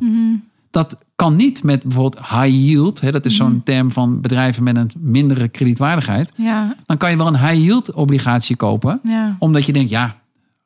Dat 0.71 0.99
kan 1.19 1.37
niet 1.37 1.63
met 1.63 1.83
bijvoorbeeld 1.83 2.27
high 2.29 2.55
yield. 2.55 3.01
Hè, 3.01 3.11
dat 3.11 3.27
is 3.27 3.37
zo'n 3.37 3.53
mhm. 3.53 3.63
term 3.65 3.93
van 3.93 4.21
bedrijven 4.21 4.63
met 4.63 4.77
een 4.77 4.91
mindere 4.99 5.49
kredietwaardigheid. 5.49 6.33
Ja. 6.35 6.77
Dan 6.87 6.97
kan 6.97 7.11
je 7.11 7.17
wel 7.17 7.27
een 7.27 7.39
high 7.39 7.61
yield 7.65 7.93
obligatie 7.93 8.57
kopen. 8.57 9.01
Ja. 9.03 9.37
Omdat 9.39 9.67
je 9.67 9.73
denkt, 9.73 9.91
ja, 9.91 10.17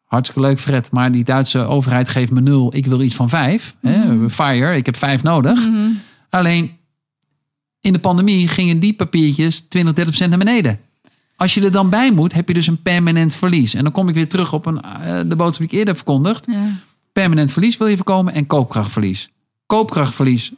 hartstikke 0.04 0.48
leuk 0.48 0.60
Fred, 0.60 0.90
maar 0.90 1.12
die 1.12 1.24
Duitse 1.24 1.58
overheid 1.58 2.08
geeft 2.08 2.32
me 2.32 2.40
nul. 2.40 2.76
Ik 2.76 2.86
wil 2.86 3.00
iets 3.00 3.14
van 3.14 3.28
vijf. 3.28 3.74
Hè, 3.80 4.14
mhm. 4.14 4.28
fire, 4.28 4.76
ik 4.76 4.86
heb 4.86 4.96
vijf 4.96 5.22
nodig. 5.22 5.68
Alleen 6.30 6.70
in 7.80 7.92
de 7.92 7.98
pandemie 7.98 8.48
gingen 8.48 8.80
die 8.80 8.94
papiertjes 8.94 9.60
20, 9.60 9.94
30 9.94 10.04
procent 10.04 10.30
naar 10.30 10.44
beneden. 10.44 10.78
Als 11.36 11.54
je 11.54 11.64
er 11.64 11.72
dan 11.72 11.90
bij 11.90 12.12
moet, 12.12 12.32
heb 12.32 12.48
je 12.48 12.54
dus 12.54 12.66
een 12.66 12.82
permanent 12.82 13.34
verlies. 13.34 13.74
En 13.74 13.82
dan 13.82 13.92
kom 13.92 14.08
ik 14.08 14.14
weer 14.14 14.28
terug 14.28 14.52
op 14.52 14.66
een, 14.66 14.80
uh, 15.06 15.20
de 15.26 15.36
boodschap 15.36 15.58
die 15.58 15.66
ik 15.66 15.78
eerder 15.78 15.94
verkondigd. 15.94 16.46
Ja 16.50 16.68
permanent 17.12 17.52
verlies 17.52 17.76
wil 17.76 17.86
je 17.86 17.96
voorkomen 17.96 18.34
en 18.34 18.46
koopkrachtverlies. 18.46 19.28
Koopkrachtverlies 19.72 20.52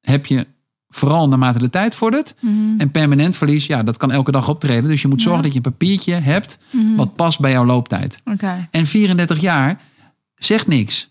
heb 0.00 0.26
je 0.26 0.46
vooral 0.88 1.28
naarmate 1.28 1.58
de 1.58 1.70
tijd 1.70 1.94
vordert. 1.94 2.34
Mm 2.40 2.80
En 2.80 2.90
permanent 2.90 3.36
verlies, 3.36 3.66
ja, 3.66 3.82
dat 3.82 3.96
kan 3.96 4.10
elke 4.10 4.30
dag 4.30 4.48
optreden. 4.48 4.90
Dus 4.90 5.02
je 5.02 5.08
moet 5.08 5.22
zorgen 5.22 5.42
dat 5.42 5.50
je 5.50 5.56
een 5.56 5.70
papiertje 5.70 6.14
hebt 6.14 6.58
mhm. 6.70 6.96
wat 6.96 7.16
past 7.16 7.40
bij 7.40 7.50
jouw 7.50 7.64
looptijd. 7.64 8.20
Okay. 8.24 8.68
En 8.70 8.86
34 8.86 9.40
jaar 9.40 9.80
zegt 10.34 10.66
niks. 10.66 11.08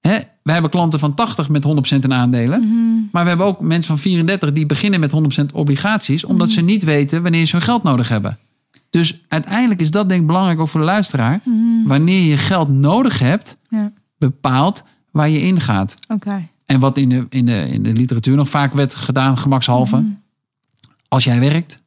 Hè? 0.00 0.18
We 0.42 0.52
hebben 0.52 0.70
klanten 0.70 0.98
van 0.98 1.14
80 1.14 1.48
met 1.48 1.66
100% 1.94 1.98
in 2.00 2.12
aandelen. 2.12 2.60
Mhm. 2.60 3.08
Maar 3.12 3.22
we 3.22 3.28
hebben 3.28 3.46
ook 3.46 3.60
mensen 3.60 3.88
van 3.88 3.98
34 3.98 4.52
die 4.52 4.66
beginnen 4.66 5.00
met 5.00 5.12
100% 5.12 5.52
obligaties, 5.52 6.24
omdat 6.24 6.46
mhm. 6.46 6.56
ze 6.56 6.62
niet 6.62 6.84
weten 6.84 7.22
wanneer 7.22 7.46
ze 7.46 7.56
hun 7.56 7.64
geld 7.64 7.82
nodig 7.82 8.08
hebben. 8.08 8.38
Dus 8.90 9.24
uiteindelijk 9.28 9.80
is 9.80 9.90
dat 9.90 10.08
denk 10.08 10.20
ik 10.20 10.26
belangrijk 10.26 10.60
ook 10.60 10.68
voor 10.68 10.80
de 10.80 10.86
luisteraar. 10.86 11.40
Mhm. 11.44 11.88
Wanneer 11.88 12.22
je 12.22 12.36
geld 12.36 12.68
nodig 12.68 13.18
hebt, 13.18 13.56
ja. 13.68 13.92
bepaalt 14.18 14.84
waar 15.14 15.28
je 15.28 15.40
in 15.40 15.60
gaat. 15.60 15.94
Okay. 16.08 16.48
En 16.66 16.80
wat 16.80 16.98
in 16.98 17.08
de, 17.08 17.26
in, 17.28 17.46
de, 17.46 17.68
in 17.68 17.82
de 17.82 17.92
literatuur 17.92 18.36
nog 18.36 18.48
vaak 18.48 18.72
werd 18.72 18.94
gedaan, 18.94 19.38
gemakshalve. 19.38 19.96
Mhm. 19.96 20.10
Als 21.08 21.24
jij 21.24 21.40
werkt 21.40 21.82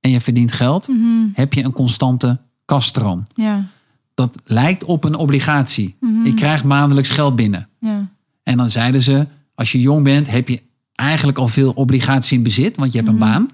en 0.00 0.10
je 0.10 0.20
verdient 0.20 0.52
geld, 0.52 0.88
mhm. 0.88 1.28
heb 1.32 1.52
je 1.52 1.64
een 1.64 1.72
constante 1.72 2.38
kaststroom. 2.64 3.26
Ja. 3.34 3.66
Dat 4.14 4.38
lijkt 4.44 4.84
op 4.84 5.04
een 5.04 5.14
obligatie. 5.14 5.96
Ik 6.24 6.36
krijg 6.36 6.64
maandelijks 6.64 7.10
geld 7.10 7.36
binnen. 7.36 7.68
Ja. 7.78 8.08
En 8.42 8.56
dan 8.56 8.70
zeiden 8.70 9.02
ze, 9.02 9.26
als 9.54 9.72
je 9.72 9.80
jong 9.80 10.04
bent, 10.04 10.30
heb 10.30 10.48
je 10.48 10.62
eigenlijk 10.94 11.38
al 11.38 11.48
veel 11.48 11.70
obligatie 11.70 12.36
in 12.36 12.42
bezit, 12.42 12.76
want 12.76 12.92
je 12.92 12.98
hebt 12.98 13.10
een 13.10 13.18
baan. 13.18 13.48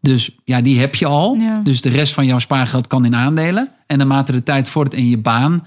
Dus 0.00 0.36
ja, 0.44 0.60
die 0.60 0.78
heb 0.78 0.94
je 0.94 1.06
al. 1.06 1.38
Dus 1.62 1.80
de 1.80 1.88
rest 1.88 2.14
van 2.14 2.26
jouw 2.26 2.38
spaargeld 2.38 2.86
kan 2.86 3.04
in 3.04 3.14
aandelen. 3.14 3.68
En 3.86 3.98
naarmate 3.98 4.32
de 4.32 4.42
tijd 4.42 4.68
vordert 4.68 4.96
en 4.96 5.08
je 5.08 5.18
baan 5.18 5.66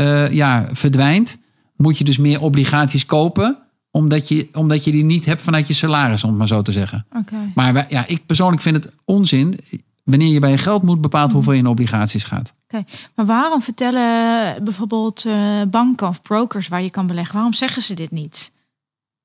uh, 0.00 0.32
ja, 0.32 0.66
verdwijnt, 0.72 1.38
moet 1.76 1.98
je 1.98 2.04
dus 2.04 2.18
meer 2.18 2.40
obligaties 2.40 3.06
kopen. 3.06 3.58
Omdat 3.90 4.28
je, 4.28 4.48
omdat 4.52 4.84
je 4.84 4.90
die 4.90 5.04
niet 5.04 5.24
hebt 5.24 5.42
vanuit 5.42 5.68
je 5.68 5.74
salaris, 5.74 6.24
om 6.24 6.28
het 6.28 6.38
maar 6.38 6.46
zo 6.46 6.62
te 6.62 6.72
zeggen. 6.72 7.06
Okay. 7.18 7.52
Maar 7.54 7.86
ja, 7.88 8.06
ik 8.06 8.26
persoonlijk 8.26 8.62
vind 8.62 8.84
het 8.84 8.92
onzin. 9.04 9.58
Wanneer 10.04 10.32
je 10.32 10.40
bij 10.40 10.50
je 10.50 10.58
geld 10.58 10.82
moet, 10.82 11.00
bepaalt 11.00 11.26
mhm. 11.26 11.34
hoeveel 11.34 11.52
je 11.52 11.58
in 11.58 11.66
obligaties 11.66 12.24
gaat. 12.24 12.52
Oké, 12.68 12.84
maar 13.14 13.26
waarom 13.26 13.62
vertellen 13.62 14.64
bijvoorbeeld 14.64 15.24
uh, 15.24 15.62
banken 15.70 16.08
of 16.08 16.22
brokers 16.22 16.68
waar 16.68 16.82
je 16.82 16.90
kan 16.90 17.06
beleggen, 17.06 17.34
waarom 17.34 17.52
zeggen 17.52 17.82
ze 17.82 17.94
dit 17.94 18.10
niet? 18.10 18.52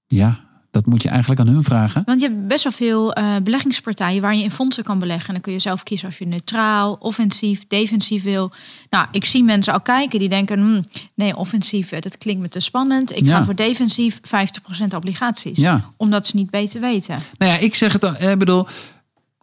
Ja, 0.08 0.40
dat 0.72 0.86
moet 0.86 1.04
je 1.04 1.10
eigenlijk 1.10 1.42
aan 1.42 1.48
hun 1.48 1.64
vragen. 1.64 2.02
Want 2.06 2.22
je 2.22 2.28
hebt 2.28 2.48
best 2.48 2.64
wel 2.64 2.74
veel 2.74 3.18
uh, 3.18 3.36
beleggingspartijen 3.44 4.22
waar 4.22 4.36
je 4.36 4.44
in 4.44 4.52
fondsen 4.52 4.84
kan 4.84 5.00
beleggen. 5.00 5.28
En 5.28 5.34
dan 5.34 5.42
kun 5.42 5.54
je 5.54 5.60
zelf 5.60 5.84
kiezen 5.84 6.08
of 6.08 6.20
je 6.20 6.26
neutraal, 6.26 6.98
offensief, 7.00 7.68
defensief 7.68 8.24
wil. 8.24 8.52
Nou, 8.90 9.08
ik 9.12 9.26
zie 9.26 9.44
mensen 9.44 9.74
al 9.74 9.82
kijken 9.82 10.20
die 10.20 10.30
denken: 10.30 10.60
hm, 10.60 10.82
nee, 11.14 11.36
offensief, 11.36 11.92
eh, 11.92 12.02
dat 12.02 12.18
klinkt 12.18 12.42
me 12.42 12.50
te 12.50 12.60
spannend. 12.60 13.16
Ik 13.16 13.28
ga 13.28 13.44
voor 13.44 13.56
defensief 13.56 14.20
50% 14.24 14.96
obligaties. 14.96 15.58
Ja. 15.58 15.90
Omdat 15.98 16.28
ze 16.28 16.36
niet 16.36 16.50
beter 16.50 16.82
weten. 16.82 17.18
Nou 17.38 17.52
ja, 17.52 17.58
ik 17.58 17.76
zeg 17.76 17.94
het, 17.94 18.22
ik 18.22 18.40
bedoel, 18.40 18.68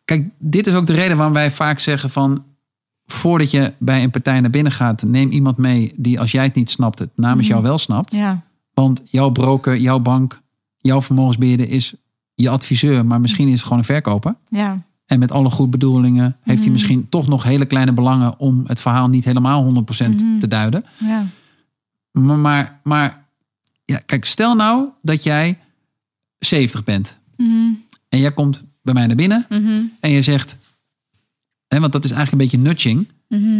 kijk, 0.05 0.29
dit 0.39 0.67
is 0.67 0.75
ook 0.75 0.87
de 0.87 0.95
reden 0.95 1.17
waarom 1.17 1.35
wij 1.35 1.51
vaak 1.51 1.79
zeggen 1.79 2.11
van 2.11 2.45
voordat 3.07 3.51
je 3.51 3.73
bij 3.79 4.03
een 4.03 4.11
partij 4.11 4.41
naar 4.41 4.51
binnen 4.51 4.73
gaat, 4.73 5.03
neem 5.03 5.31
iemand 5.31 5.57
mee 5.57 5.93
die 5.97 6.21
als 6.21 6.31
jij 6.31 6.45
het 6.45 6.55
niet 6.55 6.71
snapt, 6.71 6.99
het 6.99 7.11
namens 7.15 7.47
mhm. 7.47 7.51
jou 7.51 7.63
wel 7.63 7.79
snapt. 7.79 8.13
Ja. 8.13 8.43
Want 8.75 9.03
jouw 9.05 9.31
broker, 9.31 9.77
jouw 9.77 9.99
bank, 9.99 10.41
jouw 10.87 11.03
vermogensbeheerder 11.03 11.71
is 11.71 11.95
je 12.35 12.49
adviseur, 12.49 13.07
maar 13.07 13.21
misschien 13.21 13.47
is 13.47 13.53
het 13.53 13.63
gewoon 13.63 13.79
een 13.79 13.85
verkoper. 13.85 14.35
Ja. 14.49 14.83
En 15.07 15.19
met 15.19 15.33
alle 15.33 15.51
goede 15.51 15.71
bedoelingen 15.71 16.37
heeft 16.41 16.59
hij 16.59 16.59
mhm. 16.59 16.73
misschien 16.73 17.09
toch 17.09 17.29
nog 17.29 17.43
hele 17.43 17.67
kleine 17.67 17.93
belangen 17.93 18.39
om 18.39 18.65
het 18.67 18.81
verhaal 18.81 19.09
niet 19.09 19.25
helemaal 19.25 19.85
100% 19.99 20.07
mm 20.09 20.39
te 20.39 20.49
duiden. 20.49 20.85
Ja. 20.99 21.27
Maar, 22.11 22.39
maar, 22.39 22.81
maar 22.83 23.25
ja, 23.85 23.99
kijk, 24.07 24.25
stel 24.25 24.55
nou 24.55 24.89
dat 25.03 25.23
jij 25.23 25.59
70 26.39 26.85
bent. 26.85 27.19
En 28.09 28.19
jij 28.19 28.33
komt 28.33 28.65
bij 28.83 28.95
mij 28.95 29.07
naar 29.07 29.17
binnen 29.17 29.47
en 30.01 30.11
je 30.11 30.23
zegt, 30.23 30.57
hè, 31.69 31.81
want 31.81 31.93
dat 31.93 32.05
is 32.05 32.11
eigenlijk 32.11 32.43
een 32.43 32.49
beetje 32.49 32.69
nudging. 32.69 33.09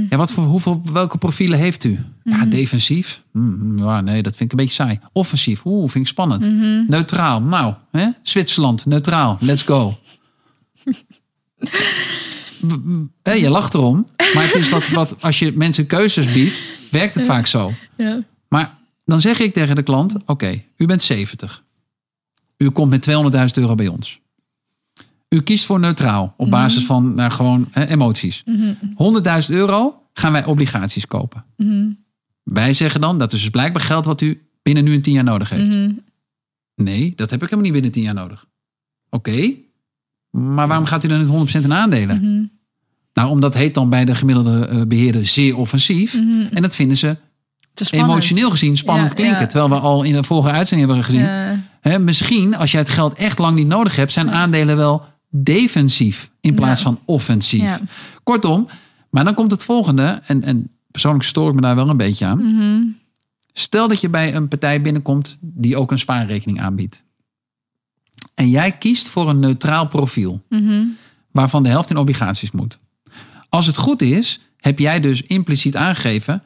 Ja, 0.09 0.17
wat 0.17 0.33
voor, 0.33 0.45
hoeveel, 0.45 0.83
welke 0.93 1.19
profielen 1.19 1.59
heeft 1.59 1.85
u? 1.85 1.99
Ja, 2.25 2.45
defensief. 2.45 3.23
Mm, 3.33 3.79
ja, 3.79 4.01
nee, 4.01 4.23
dat 4.23 4.37
vind 4.37 4.53
ik 4.53 4.59
een 4.59 4.65
beetje 4.65 4.83
saai. 4.83 4.99
Offensief. 5.13 5.65
Oeh, 5.65 5.91
vind 5.91 6.05
ik 6.05 6.11
spannend. 6.11 6.51
Neutraal. 6.89 7.43
Nou, 7.43 7.75
hè? 7.91 8.09
Zwitserland, 8.23 8.87
neutraal. 8.87 9.37
Let's 9.41 9.63
go. 9.63 9.99
je 13.23 13.49
lacht 13.49 13.75
erom. 13.75 14.07
Maar 14.35 14.45
het 14.45 14.55
is 14.55 14.69
wat, 14.69 14.89
wat, 14.89 15.23
als 15.23 15.39
je 15.39 15.53
mensen 15.55 15.87
keuzes 15.87 16.33
biedt, 16.33 16.65
werkt 16.91 17.15
het 17.15 17.25
vaak 17.25 17.47
zo. 17.47 17.73
Ja. 17.97 18.23
Maar 18.49 18.75
dan 19.05 19.21
zeg 19.21 19.39
ik 19.39 19.53
tegen 19.53 19.75
de 19.75 19.83
klant: 19.83 20.17
Oké, 20.27 20.63
u 20.77 20.87
bent 20.87 21.03
70. 21.03 21.65
U 22.57 22.71
komt 22.71 22.91
met 22.91 23.09
200.000 23.11 23.45
euro 23.55 23.75
bij 23.75 23.89
ons. 23.89 24.21
U 25.37 25.43
kiest 25.43 25.65
voor 25.65 25.81
neutraal 25.81 26.35
op 26.37 26.47
mhm. 26.47 26.57
basis 26.57 26.85
van 26.85 27.15
nou, 27.15 27.31
gewoon 27.31 27.69
hè, 27.71 27.87
emoties. 27.87 28.43
100.000 28.47 28.53
mhm. 28.97 29.23
euro 29.49 30.03
gaan 30.13 30.33
wij 30.33 30.45
obligaties 30.45 31.07
kopen. 31.07 31.45
Mhm. 31.57 31.89
Wij 32.43 32.73
zeggen 32.73 33.01
dan 33.01 33.19
dat 33.19 33.33
is 33.33 33.41
dus 33.41 33.51
blijkbaar 33.51 33.83
geld 33.83 34.05
wat 34.05 34.21
u 34.21 34.49
binnen 34.63 34.85
nu 34.85 34.95
een 34.95 35.03
10 35.03 35.13
jaar 35.13 35.25
nodig 35.25 35.51
heeft. 35.51 35.77
Nee, 36.75 37.13
dat 37.17 37.31
heb 37.31 37.43
ik 37.43 37.51
helemaal 37.51 37.65
niet 37.65 37.73
binnen 37.73 37.91
10 37.91 38.03
jaar 38.03 38.15
nodig. 38.15 38.47
Oké, 39.11 39.53
maar 40.31 40.69
waarom 40.69 40.87
gaat 40.87 41.05
u 41.05 41.09
dan 41.09 41.19
niet 41.19 41.55
100% 41.59 41.65
in 41.65 41.73
aandelen? 41.73 42.51
Nou, 43.13 43.29
omdat 43.29 43.55
heet 43.55 43.75
dan 43.75 43.91
bij 43.91 44.05
de 44.05 44.15
gemiddelde 44.15 44.69
uh, 44.73 44.83
beheerder 44.83 45.27
zeer 45.27 45.57
offensief. 45.57 46.15
En 46.51 46.63
dat 46.63 46.75
vinden 46.75 46.97
ze 46.97 47.17
emotioneel 47.91 48.51
gezien 48.51 48.77
spannend 48.77 49.15
klinken. 49.15 49.49
Terwijl 49.49 49.71
we 49.71 49.79
al 49.79 50.03
in 50.03 50.13
de 50.13 50.25
vorige 50.25 50.51
uitzending 50.51 50.89
hebben 50.89 51.07
gezien. 51.07 51.29
Hè, 51.81 51.99
misschien 51.99 52.57
als 52.57 52.71
jij 52.71 52.81
het 52.81 52.91
geld 52.91 53.15
echt 53.15 53.39
lang 53.39 53.57
niet 53.57 53.67
nodig 53.67 53.97
hebt, 53.97 54.13
zijn 54.13 54.31
aandelen 54.31 54.77
wel 54.77 55.15
defensief 55.31 56.31
in 56.41 56.55
plaats 56.55 56.83
van 56.83 56.99
offensief. 57.05 57.81
Kortom, 58.23 58.69
maar 59.11 59.25
dan 59.25 59.35
komt 59.35 59.51
het 59.51 59.63
volgende. 59.63 60.23
En, 60.27 60.43
en 60.43 60.71
persoonlijk 60.91 61.25
stoor 61.25 61.49
ik 61.49 61.55
me 61.55 61.61
daar 61.61 61.75
wel 61.75 61.89
een 61.89 61.97
beetje 61.97 62.25
aan. 62.25 62.55
Mhm. 62.55 62.83
Stel 63.53 63.89
dat 63.89 64.01
je 64.01 64.09
bij 64.09 64.35
een 64.35 64.49
partij 64.49 64.81
binnenkomt 64.81 65.39
die 65.41 65.77
ook 65.77 65.91
een 65.91 65.99
spaarrekening 65.99 66.61
aanbiedt. 66.61 67.05
En 68.35 68.51
jij 68.51 68.73
kiest 68.73 69.09
voor 69.09 69.29
een 69.29 69.39
neutraal 69.39 69.89
profiel. 69.89 70.43
Mhm. 70.49 70.85
Waarvan 71.31 71.63
de 71.63 71.69
helft 71.69 71.91
in 71.91 71.97
obligaties 71.97 72.51
moet. 72.51 72.79
Als 73.49 73.67
het 73.67 73.77
goed 73.77 74.03
is, 74.03 74.41
heb 74.57 74.79
jij 74.79 75.01
dus 75.01 75.23
impliciet 75.23 75.77
aangegeven 75.77 76.43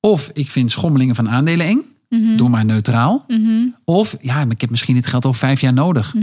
of 0.00 0.30
ik 0.32 0.50
vind 0.50 0.70
schommelingen 0.70 1.14
van 1.14 1.28
aandelen 1.28 1.66
eng. 1.66 1.80
Mm 2.08 2.36
Doe 2.36 2.48
maar 2.48 2.64
neutraal. 2.64 3.24
Mhm. 3.26 3.66
Of 3.84 4.16
ja, 4.20 4.46
ik 4.48 4.60
heb 4.60 4.70
misschien 4.70 4.94
dit 4.94 5.06
geld 5.06 5.24
al 5.24 5.32
vijf 5.32 5.60
jaar 5.60 5.72
nodig. 5.72 6.14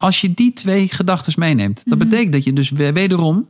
Mhm. 0.00 0.06
Als 0.06 0.20
je 0.20 0.34
die 0.34 0.52
twee 0.52 0.88
gedachten 0.88 1.32
meeneemt, 1.36 1.76
dat 1.84 1.98
mhm. 1.98 2.08
betekent 2.08 2.32
dat 2.32 2.44
je 2.44 2.52
dus 2.52 2.70
wederom, 2.70 3.48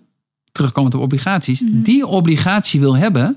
terugkomend 0.52 0.94
op 0.94 1.00
obligaties, 1.00 1.62
die 1.64 2.06
obligatie 2.06 2.80
wil 2.80 2.96
hebben, 2.96 3.36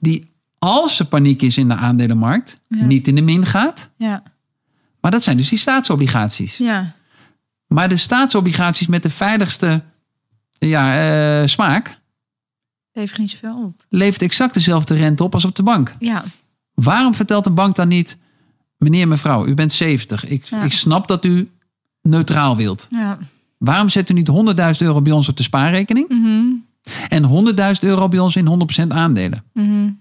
die 0.00 0.30
als 0.58 0.98
er 0.98 1.06
paniek 1.06 1.42
is 1.42 1.56
in 1.56 1.68
de 1.68 1.74
aandelenmarkt, 1.74 2.60
niet 2.68 3.08
in 3.08 3.14
de 3.14 3.22
min 3.22 3.46
gaat. 3.46 3.90
Ja. 3.96 4.22
Maar 5.00 5.10
dat 5.10 5.22
zijn 5.22 5.36
dus 5.36 5.48
die 5.48 5.58
staatsobligaties. 5.58 6.56
Ja. 6.56 6.94
Maar 7.66 7.88
de 7.88 7.96
staatsobligaties 7.96 8.86
met 8.86 9.02
de 9.02 9.10
veiligste 9.10 9.82
ja, 10.52 11.40
uh, 11.40 11.46
smaak, 11.46 12.00
levert 12.92 13.18
niet 13.18 13.30
zoveel 13.30 13.64
op. 13.64 13.84
Levert 13.88 14.22
exact 14.22 14.54
dezelfde 14.54 14.94
rente 14.94 15.24
op 15.24 15.34
als 15.34 15.44
op 15.44 15.54
de 15.54 15.62
bank. 15.62 15.94
Ja. 15.98 16.24
Waarom 16.74 17.14
vertelt 17.14 17.44
de 17.44 17.50
bank 17.50 17.76
dan 17.76 17.88
niet, 17.88 18.18
meneer, 18.76 19.08
mevrouw, 19.08 19.46
u 19.46 19.54
bent 19.54 19.72
70. 19.72 20.26
Ik, 20.26 20.50
ik 20.50 20.72
snap 20.72 21.08
dat 21.08 21.24
u 21.24 21.50
neutraal 22.02 22.56
wilt. 22.56 22.88
Ja. 22.90 23.18
Waarom 23.58 23.88
zet 23.88 24.10
u 24.10 24.14
niet 24.14 24.30
100.000 24.30 24.78
euro 24.78 25.02
bij 25.02 25.12
ons 25.12 25.28
op 25.28 25.36
de 25.36 25.42
spaarrekening? 25.42 26.08
Mm 26.08 26.64
En 27.08 27.54
100.000 27.56 27.80
euro 27.80 28.08
bij 28.08 28.18
ons 28.18 28.36
in 28.36 28.68
100% 28.84 28.86
aandelen? 28.88 29.44
Mm 29.52 30.00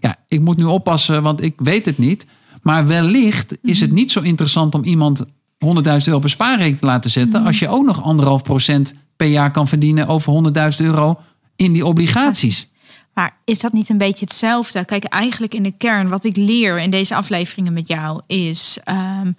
Ja, 0.00 0.16
ik 0.26 0.40
moet 0.40 0.56
nu 0.56 0.64
oppassen, 0.64 1.22
want 1.22 1.42
ik 1.42 1.54
weet 1.56 1.84
het 1.84 1.98
niet. 1.98 2.26
Maar 2.62 2.86
wellicht 2.86 3.58
is 3.62 3.80
het 3.80 3.90
mhm. 3.90 3.98
niet 3.98 4.12
zo 4.12 4.20
interessant 4.20 4.74
om 4.74 4.84
iemand 4.84 5.24
100.000 5.24 5.30
euro 5.60 6.16
op 6.16 6.22
een 6.22 6.30
spaarrekening 6.30 6.78
te 6.78 6.86
laten 6.86 7.10
zetten. 7.10 7.38
Mhm. 7.38 7.46
Als 7.46 7.58
je 7.58 7.68
ook 7.68 7.84
nog 7.84 8.02
anderhalf 8.02 8.42
procent 8.42 8.94
per 9.16 9.28
jaar 9.28 9.50
kan 9.50 9.68
verdienen 9.68 10.06
over 10.06 10.52
100.000 10.72 10.86
euro 10.86 11.20
in 11.56 11.72
die 11.72 11.86
obligaties. 11.86 12.68
Maar 13.14 13.36
is 13.44 13.58
dat 13.58 13.72
niet 13.72 13.88
een 13.88 13.98
beetje 13.98 14.24
hetzelfde? 14.24 14.84
Kijk, 14.84 15.04
eigenlijk 15.04 15.54
in 15.54 15.62
de 15.62 15.74
kern, 15.78 16.08
wat 16.08 16.24
ik 16.24 16.36
leer 16.36 16.80
in 16.80 16.90
deze 16.90 17.14
afleveringen 17.14 17.72
met 17.72 17.88
jou, 17.88 18.20
is 18.26 18.78
um, 19.22 19.36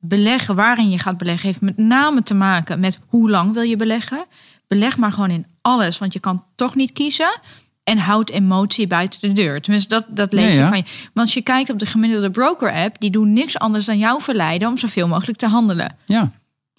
beleggen, 0.00 0.54
waarin 0.54 0.90
je 0.90 0.98
gaat 0.98 1.18
beleggen, 1.18 1.46
heeft 1.46 1.60
met 1.60 1.76
name 1.76 2.22
te 2.22 2.34
maken 2.34 2.80
met 2.80 2.98
hoe 3.06 3.30
lang 3.30 3.52
wil 3.52 3.62
je 3.62 3.76
beleggen. 3.76 4.24
Beleg 4.68 4.96
maar 4.96 5.12
gewoon 5.12 5.30
in 5.30 5.46
alles, 5.62 5.98
want 5.98 6.12
je 6.12 6.18
kan 6.18 6.44
toch 6.54 6.74
niet 6.74 6.92
kiezen. 6.92 7.40
En 7.84 7.98
houd 7.98 8.30
emotie 8.30 8.86
buiten 8.86 9.20
de 9.20 9.32
deur. 9.32 9.60
Tenminste, 9.60 9.88
dat, 9.88 10.04
dat 10.08 10.32
lees 10.32 10.56
je 10.56 10.66
van 10.66 10.76
je. 10.76 10.82
Want 10.82 11.26
als 11.26 11.34
je 11.34 11.42
kijkt 11.42 11.70
op 11.70 11.78
de 11.78 11.86
gemiddelde 11.86 12.30
broker-app, 12.30 13.00
die 13.00 13.10
doen 13.10 13.32
niks 13.32 13.58
anders 13.58 13.84
dan 13.84 13.98
jou 13.98 14.22
verleiden 14.22 14.68
om 14.68 14.78
zoveel 14.78 15.08
mogelijk 15.08 15.38
te 15.38 15.46
handelen. 15.46 15.96
Ja. 16.04 16.30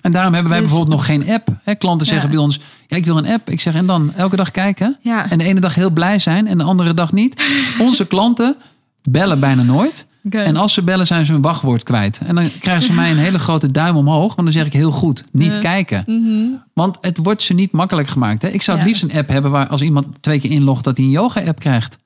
En 0.02 0.12
daarom 0.12 0.34
hebben 0.34 0.52
wij 0.52 0.62
dus- 0.62 0.70
bijvoorbeeld 0.70 0.98
nog 0.98 1.06
geen 1.06 1.30
app. 1.30 1.78
klanten 1.78 2.08
zeggen 2.08 2.30
bij 2.30 2.40
ons, 2.40 2.60
ja, 2.88 2.98
ik 2.98 3.06
wil 3.06 3.18
een 3.18 3.28
app. 3.28 3.50
Ik 3.50 3.62
zeg, 3.62 3.74
en 3.74 3.86
dan 3.86 4.14
elke 4.16 4.36
dag 4.36 4.52
kijken. 4.52 4.98
En 5.30 5.38
de 5.38 5.44
ene 5.44 5.60
dag 5.60 5.76
heel 5.76 5.90
blij 5.90 6.20
zijn 6.20 6.48
en 6.48 6.58
de 6.58 6.64
andere 6.64 6.94
dag 6.94 7.12
niet. 7.12 7.44
Onze 7.80 8.08
klanten 8.08 8.56
bellen 9.04 9.40
bijna 9.40 9.64
nooit. 9.64 10.08
En 10.30 10.56
als 10.56 10.74
ze 10.74 10.84
bellen, 10.84 11.08
zijn 11.08 11.26
ze 11.26 11.32
hun 11.32 11.42
wachtwoord 11.42 11.84
kwijt. 11.84 12.20
En 12.26 12.36
dan 12.36 12.50
krijgen 12.60 12.84
ze 12.84 12.94
mij 12.94 13.12
een 13.12 13.18
hele 13.18 13.40
grote 13.40 13.72
duim 13.72 13.96
omhoog. 13.96 14.36
Want 14.36 14.48
dan 14.48 14.52
zeg 14.52 14.66
ik 14.66 14.74
heel 14.74 14.92
goed, 14.92 15.24
niet 15.32 15.60
kijken. 15.60 16.04
Mhm. 16.06 16.46
Want 16.74 16.98
het 17.02 17.18
wordt 17.18 17.42
ze 17.42 17.54
niet 17.54 17.72
makkelijk 17.72 18.08
gemaakt. 18.08 18.42
Hè? 18.42 18.48
Ik 18.48 18.62
zou 18.62 18.78
het 18.78 18.88
liefst 18.88 19.04
een 19.04 19.14
app 19.14 19.30
hebben 19.30 19.52
waar 19.52 19.68
als 19.68 19.82
iemand 19.82 20.08
twee 20.22 20.40
keer 20.40 20.52
inlogt... 20.52 20.84
dat 20.84 20.98
hij 20.98 21.06
een 21.06 21.12
yoga-app 21.12 21.60
krijgt. 21.60 21.98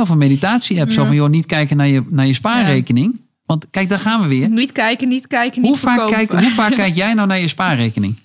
Of 0.00 0.08
een 0.08 0.18
meditatie-app. 0.18 0.90
Zo 0.90 1.04
van, 1.04 1.14
joh, 1.14 1.28
niet 1.28 1.46
kijken 1.46 1.76
naar 1.76 1.88
je, 1.88 2.04
naar 2.08 2.26
je 2.26 2.34
spaarrekening. 2.34 3.20
Want 3.46 3.66
kijk, 3.70 3.88
daar 3.88 3.98
gaan 3.98 4.22
we 4.22 4.28
weer. 4.28 4.48
Niet 4.48 4.72
kijken, 4.72 5.08
niet 5.08 5.26
kijken, 5.26 5.62
niet 5.62 5.70
hoe 5.70 5.78
vaak, 5.78 6.08
kijk, 6.08 6.30
hoe 6.30 6.50
vaak 6.50 6.74
kijk 6.74 6.94
jij 6.94 7.14
nou 7.14 7.28
naar 7.28 7.40
je 7.40 7.48
spaarrekening? 7.48 8.16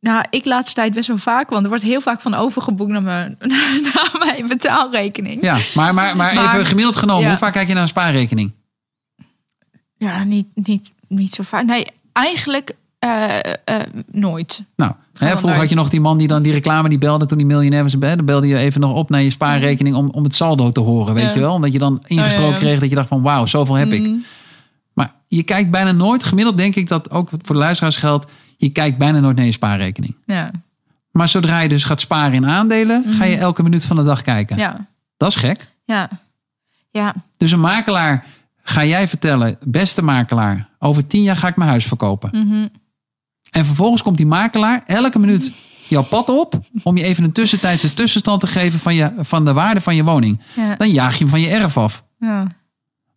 Nou, 0.00 0.24
ik 0.30 0.44
laatste 0.44 0.74
tijd 0.74 0.94
best 0.94 1.08
wel 1.08 1.18
vaak, 1.18 1.50
want 1.50 1.62
er 1.62 1.68
wordt 1.68 1.84
heel 1.84 2.00
vaak 2.00 2.20
van 2.20 2.34
overgeboekt 2.34 2.90
naar 2.90 3.02
mijn, 3.02 3.36
naar 3.94 4.14
mijn 4.18 4.48
betaalrekening. 4.48 5.42
Ja, 5.42 5.58
maar, 5.74 5.94
maar, 5.94 6.16
maar, 6.16 6.32
even 6.32 6.66
gemiddeld 6.66 6.96
genomen, 6.96 7.28
hoe 7.28 7.36
vaak 7.36 7.52
kijk 7.52 7.68
je 7.68 7.74
naar 7.74 7.82
een 7.82 7.88
spaarrekening? 7.88 8.52
Ja, 9.96 10.24
niet, 10.24 10.46
niet, 10.54 10.92
niet 11.08 11.34
zo 11.34 11.42
vaak. 11.42 11.64
Nee, 11.64 11.86
eigenlijk 12.12 12.76
uh, 13.04 13.24
uh, 13.70 13.76
nooit. 14.10 14.62
Nou, 14.76 14.92
hè, 15.18 15.38
vroeger 15.38 15.58
had 15.58 15.68
je 15.68 15.74
nog 15.74 15.88
die 15.88 16.00
man 16.00 16.18
die 16.18 16.28
dan 16.28 16.42
die 16.42 16.52
reclame 16.52 16.88
die 16.88 16.98
belde 16.98 17.26
toen 17.26 17.38
die 17.38 17.46
miljonair 17.46 17.82
was. 17.82 17.92
Dan 17.92 18.24
belde 18.24 18.46
je 18.46 18.56
even 18.56 18.80
nog 18.80 18.92
op 18.92 19.10
naar 19.10 19.22
je 19.22 19.30
spaarrekening 19.30 19.96
om, 19.96 20.10
om 20.10 20.24
het 20.24 20.34
saldo 20.34 20.72
te 20.72 20.80
horen, 20.80 21.14
weet 21.14 21.32
je 21.32 21.40
wel? 21.40 21.54
Omdat 21.54 21.72
je 21.72 21.78
dan 21.78 22.02
ingesproken 22.06 22.58
kreeg 22.58 22.80
dat 22.80 22.88
je 22.88 22.94
dacht 22.94 23.08
van 23.08 23.22
wauw, 23.22 23.46
zoveel 23.46 23.74
heb 23.74 23.92
ik. 23.92 24.02
Mm. 24.02 24.24
Maar 24.92 25.14
je 25.26 25.42
kijkt 25.42 25.70
bijna 25.70 25.92
nooit, 25.92 26.24
gemiddeld 26.24 26.56
denk 26.56 26.74
ik 26.74 26.88
dat 26.88 27.10
ook 27.10 27.28
voor 27.28 27.54
de 27.54 27.60
luisteraars 27.60 27.96
geldt, 27.96 28.32
je 28.58 28.68
kijkt 28.68 28.98
bijna 28.98 29.20
nooit 29.20 29.36
naar 29.36 29.44
je 29.44 29.52
spaarrekening. 29.52 30.14
Ja. 30.26 30.50
Maar 31.10 31.28
zodra 31.28 31.60
je 31.60 31.68
dus 31.68 31.84
gaat 31.84 32.00
sparen 32.00 32.34
in 32.34 32.46
aandelen, 32.46 33.04
ga 33.14 33.24
je 33.24 33.34
mhm. 33.34 33.42
elke 33.42 33.62
minuut 33.62 33.84
van 33.84 33.96
de 33.96 34.04
dag 34.04 34.22
kijken. 34.22 34.56
Ja. 34.56 34.86
Dat 35.16 35.28
is 35.28 35.36
gek. 35.36 35.72
Ja. 35.84 36.08
ja. 36.90 37.14
Dus 37.36 37.52
een 37.52 37.60
makelaar, 37.60 38.24
ga 38.62 38.84
jij 38.84 39.08
vertellen, 39.08 39.58
beste 39.64 40.02
makelaar, 40.02 40.68
over 40.78 41.06
tien 41.06 41.22
jaar 41.22 41.36
ga 41.36 41.48
ik 41.48 41.56
mijn 41.56 41.70
huis 41.70 41.86
verkopen. 41.86 42.30
Mm 42.32 42.68
En 43.50 43.66
vervolgens 43.66 44.02
komt 44.02 44.16
die 44.16 44.26
makelaar 44.26 44.82
elke 44.86 45.18
minuut 45.18 45.52
jouw 45.88 46.02
pad 46.02 46.28
op 46.28 46.60
om 46.82 46.96
je 46.96 47.04
even 47.04 47.24
een 47.24 47.32
tussentijdse 47.32 47.94
tussenstand 47.94 48.40
te 48.40 48.46
geven 48.46 48.78
van, 48.78 48.94
je, 48.94 49.12
van 49.18 49.44
de 49.44 49.52
waarde 49.52 49.80
van 49.80 49.94
je 49.94 50.04
woning. 50.04 50.40
Ja. 50.56 50.76
Dan 50.76 50.90
jaag 50.90 51.12
je 51.12 51.18
hem 51.18 51.28
van 51.28 51.40
je 51.40 51.48
erf 51.48 51.76
af. 51.76 52.04
Ja. 52.18 52.46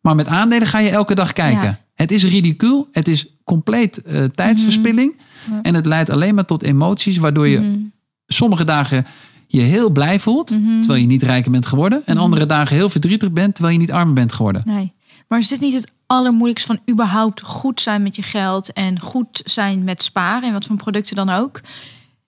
Maar 0.01 0.15
met 0.15 0.27
aandelen 0.27 0.67
ga 0.67 0.79
je 0.79 0.89
elke 0.89 1.15
dag 1.15 1.33
kijken. 1.33 1.79
Het 1.93 2.11
is 2.11 2.23
ridicuul, 2.23 2.87
het 2.91 3.07
is 3.07 3.27
compleet 3.51 4.01
uh, 4.05 4.23
tijdsverspilling. 4.23 5.17
Mhm. 5.45 5.59
En 5.61 5.73
het 5.73 5.85
leidt 5.85 6.09
alleen 6.09 6.35
maar 6.35 6.45
tot 6.45 6.63
emoties, 6.63 7.17
waardoor 7.17 7.47
je 7.47 7.59
mhm. 7.59 7.79
sommige 8.25 8.65
dagen 8.65 9.05
je 9.47 9.61
heel 9.61 9.89
blij 9.89 10.19
voelt, 10.19 10.51
mhm. 10.51 10.79
terwijl 10.79 11.01
je 11.01 11.07
niet 11.07 11.23
rijker 11.23 11.51
bent 11.51 11.65
geworden. 11.65 12.01
En 12.05 12.17
andere 12.17 12.45
dagen 12.45 12.75
heel 12.75 12.89
verdrietig 12.89 13.31
bent, 13.31 13.55
terwijl 13.55 13.75
je 13.75 13.81
niet 13.81 13.91
arm 13.91 14.13
bent 14.13 14.33
geworden. 14.33 14.61
Nee. 14.65 14.93
Maar 15.27 15.39
is 15.39 15.47
dit 15.47 15.59
niet 15.59 15.73
het 15.73 15.91
allermoeilijkste 16.07 16.67
van 16.67 16.93
überhaupt 16.93 17.41
goed 17.41 17.81
zijn 17.81 18.03
met 18.03 18.15
je 18.15 18.21
geld 18.21 18.73
en 18.73 18.99
goed 18.99 19.41
zijn 19.45 19.83
met 19.83 20.03
sparen 20.03 20.47
en 20.47 20.53
wat 20.53 20.65
voor 20.65 20.75
producten 20.75 21.15
dan 21.15 21.29
ook? 21.29 21.61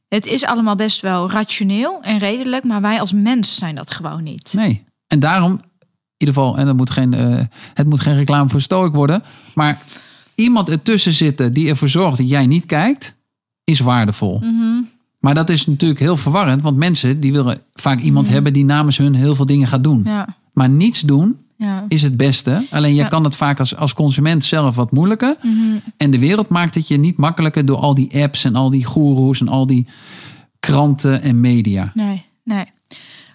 Het 0.08 0.26
is 0.26 0.46
allemaal 0.46 0.76
best 0.76 1.02
wel 1.02 1.32
rationeel 1.32 2.02
en 2.02 2.18
redelijk, 2.18 2.64
maar 2.64 2.82
wij 2.82 3.00
als 3.00 3.14
mens 3.14 3.56
zijn 3.56 3.76
dat 3.76 3.92
gewoon 3.92 4.24
niet. 4.24 4.54
Nee. 4.56 4.84
En 5.08 5.20
daarom 5.20 5.60
ieder 6.26 6.42
geval, 6.42 6.58
en 6.58 6.66
dat 6.66 6.76
moet 6.76 6.90
geen, 6.90 7.14
uh, 7.14 7.40
het 7.74 7.90
moet 7.90 8.00
geen 8.00 8.16
reclame 8.16 8.50
voor 8.50 8.92
worden. 8.92 9.24
Maar 9.56 9.78
iemand 10.36 10.70
ertussen 10.70 11.14
zitten 11.14 11.54
die 11.54 11.70
ervoor 11.70 11.90
zorgt 11.90 12.18
dat 12.18 12.30
jij 12.30 12.48
niet 12.48 12.66
kijkt, 12.66 13.16
is 13.64 13.80
waardevol. 13.80 14.40
Mhm. 14.40 14.82
Maar 15.20 15.34
dat 15.34 15.50
is 15.50 15.66
natuurlijk 15.66 16.00
heel 16.00 16.18
verwarrend, 16.18 16.62
want 16.62 16.78
mensen 16.78 17.20
die 17.20 17.32
willen 17.32 17.62
vaak 17.74 18.00
iemand 18.00 18.26
mhm. 18.26 18.34
hebben 18.34 18.54
die 18.54 18.66
namens 18.66 18.98
hun 18.98 19.16
heel 19.16 19.36
veel 19.36 19.46
dingen 19.46 19.68
gaat 19.68 19.84
doen. 19.84 20.02
Ja. 20.06 20.36
Maar 20.54 20.70
niets 20.70 21.02
doen 21.02 21.38
is 21.88 22.02
het 22.02 22.18
beste. 22.18 22.66
Alleen 22.70 22.96
je 22.96 23.08
kan 23.08 23.24
het 23.24 23.36
vaak 23.36 23.60
als, 23.60 23.76
als 23.76 23.94
consument 23.94 24.44
zelf 24.44 24.76
wat 24.76 24.92
moeilijker. 24.92 25.36
Mhm. 25.42 25.78
En 25.98 26.12
de 26.12 26.20
wereld 26.20 26.50
maakt 26.50 26.76
het 26.76 26.88
je 26.88 26.98
niet 26.98 27.18
makkelijker 27.18 27.66
door 27.66 27.78
al 27.78 27.94
die 27.94 28.24
apps 28.24 28.44
en 28.44 28.56
al 28.56 28.70
die 28.70 28.86
goeroes 28.86 29.42
en 29.42 29.48
al 29.48 29.68
die 29.68 29.88
kranten 30.60 31.22
en 31.22 31.40
media. 31.40 31.92
Nee, 31.94 32.26
nee. 32.44 32.66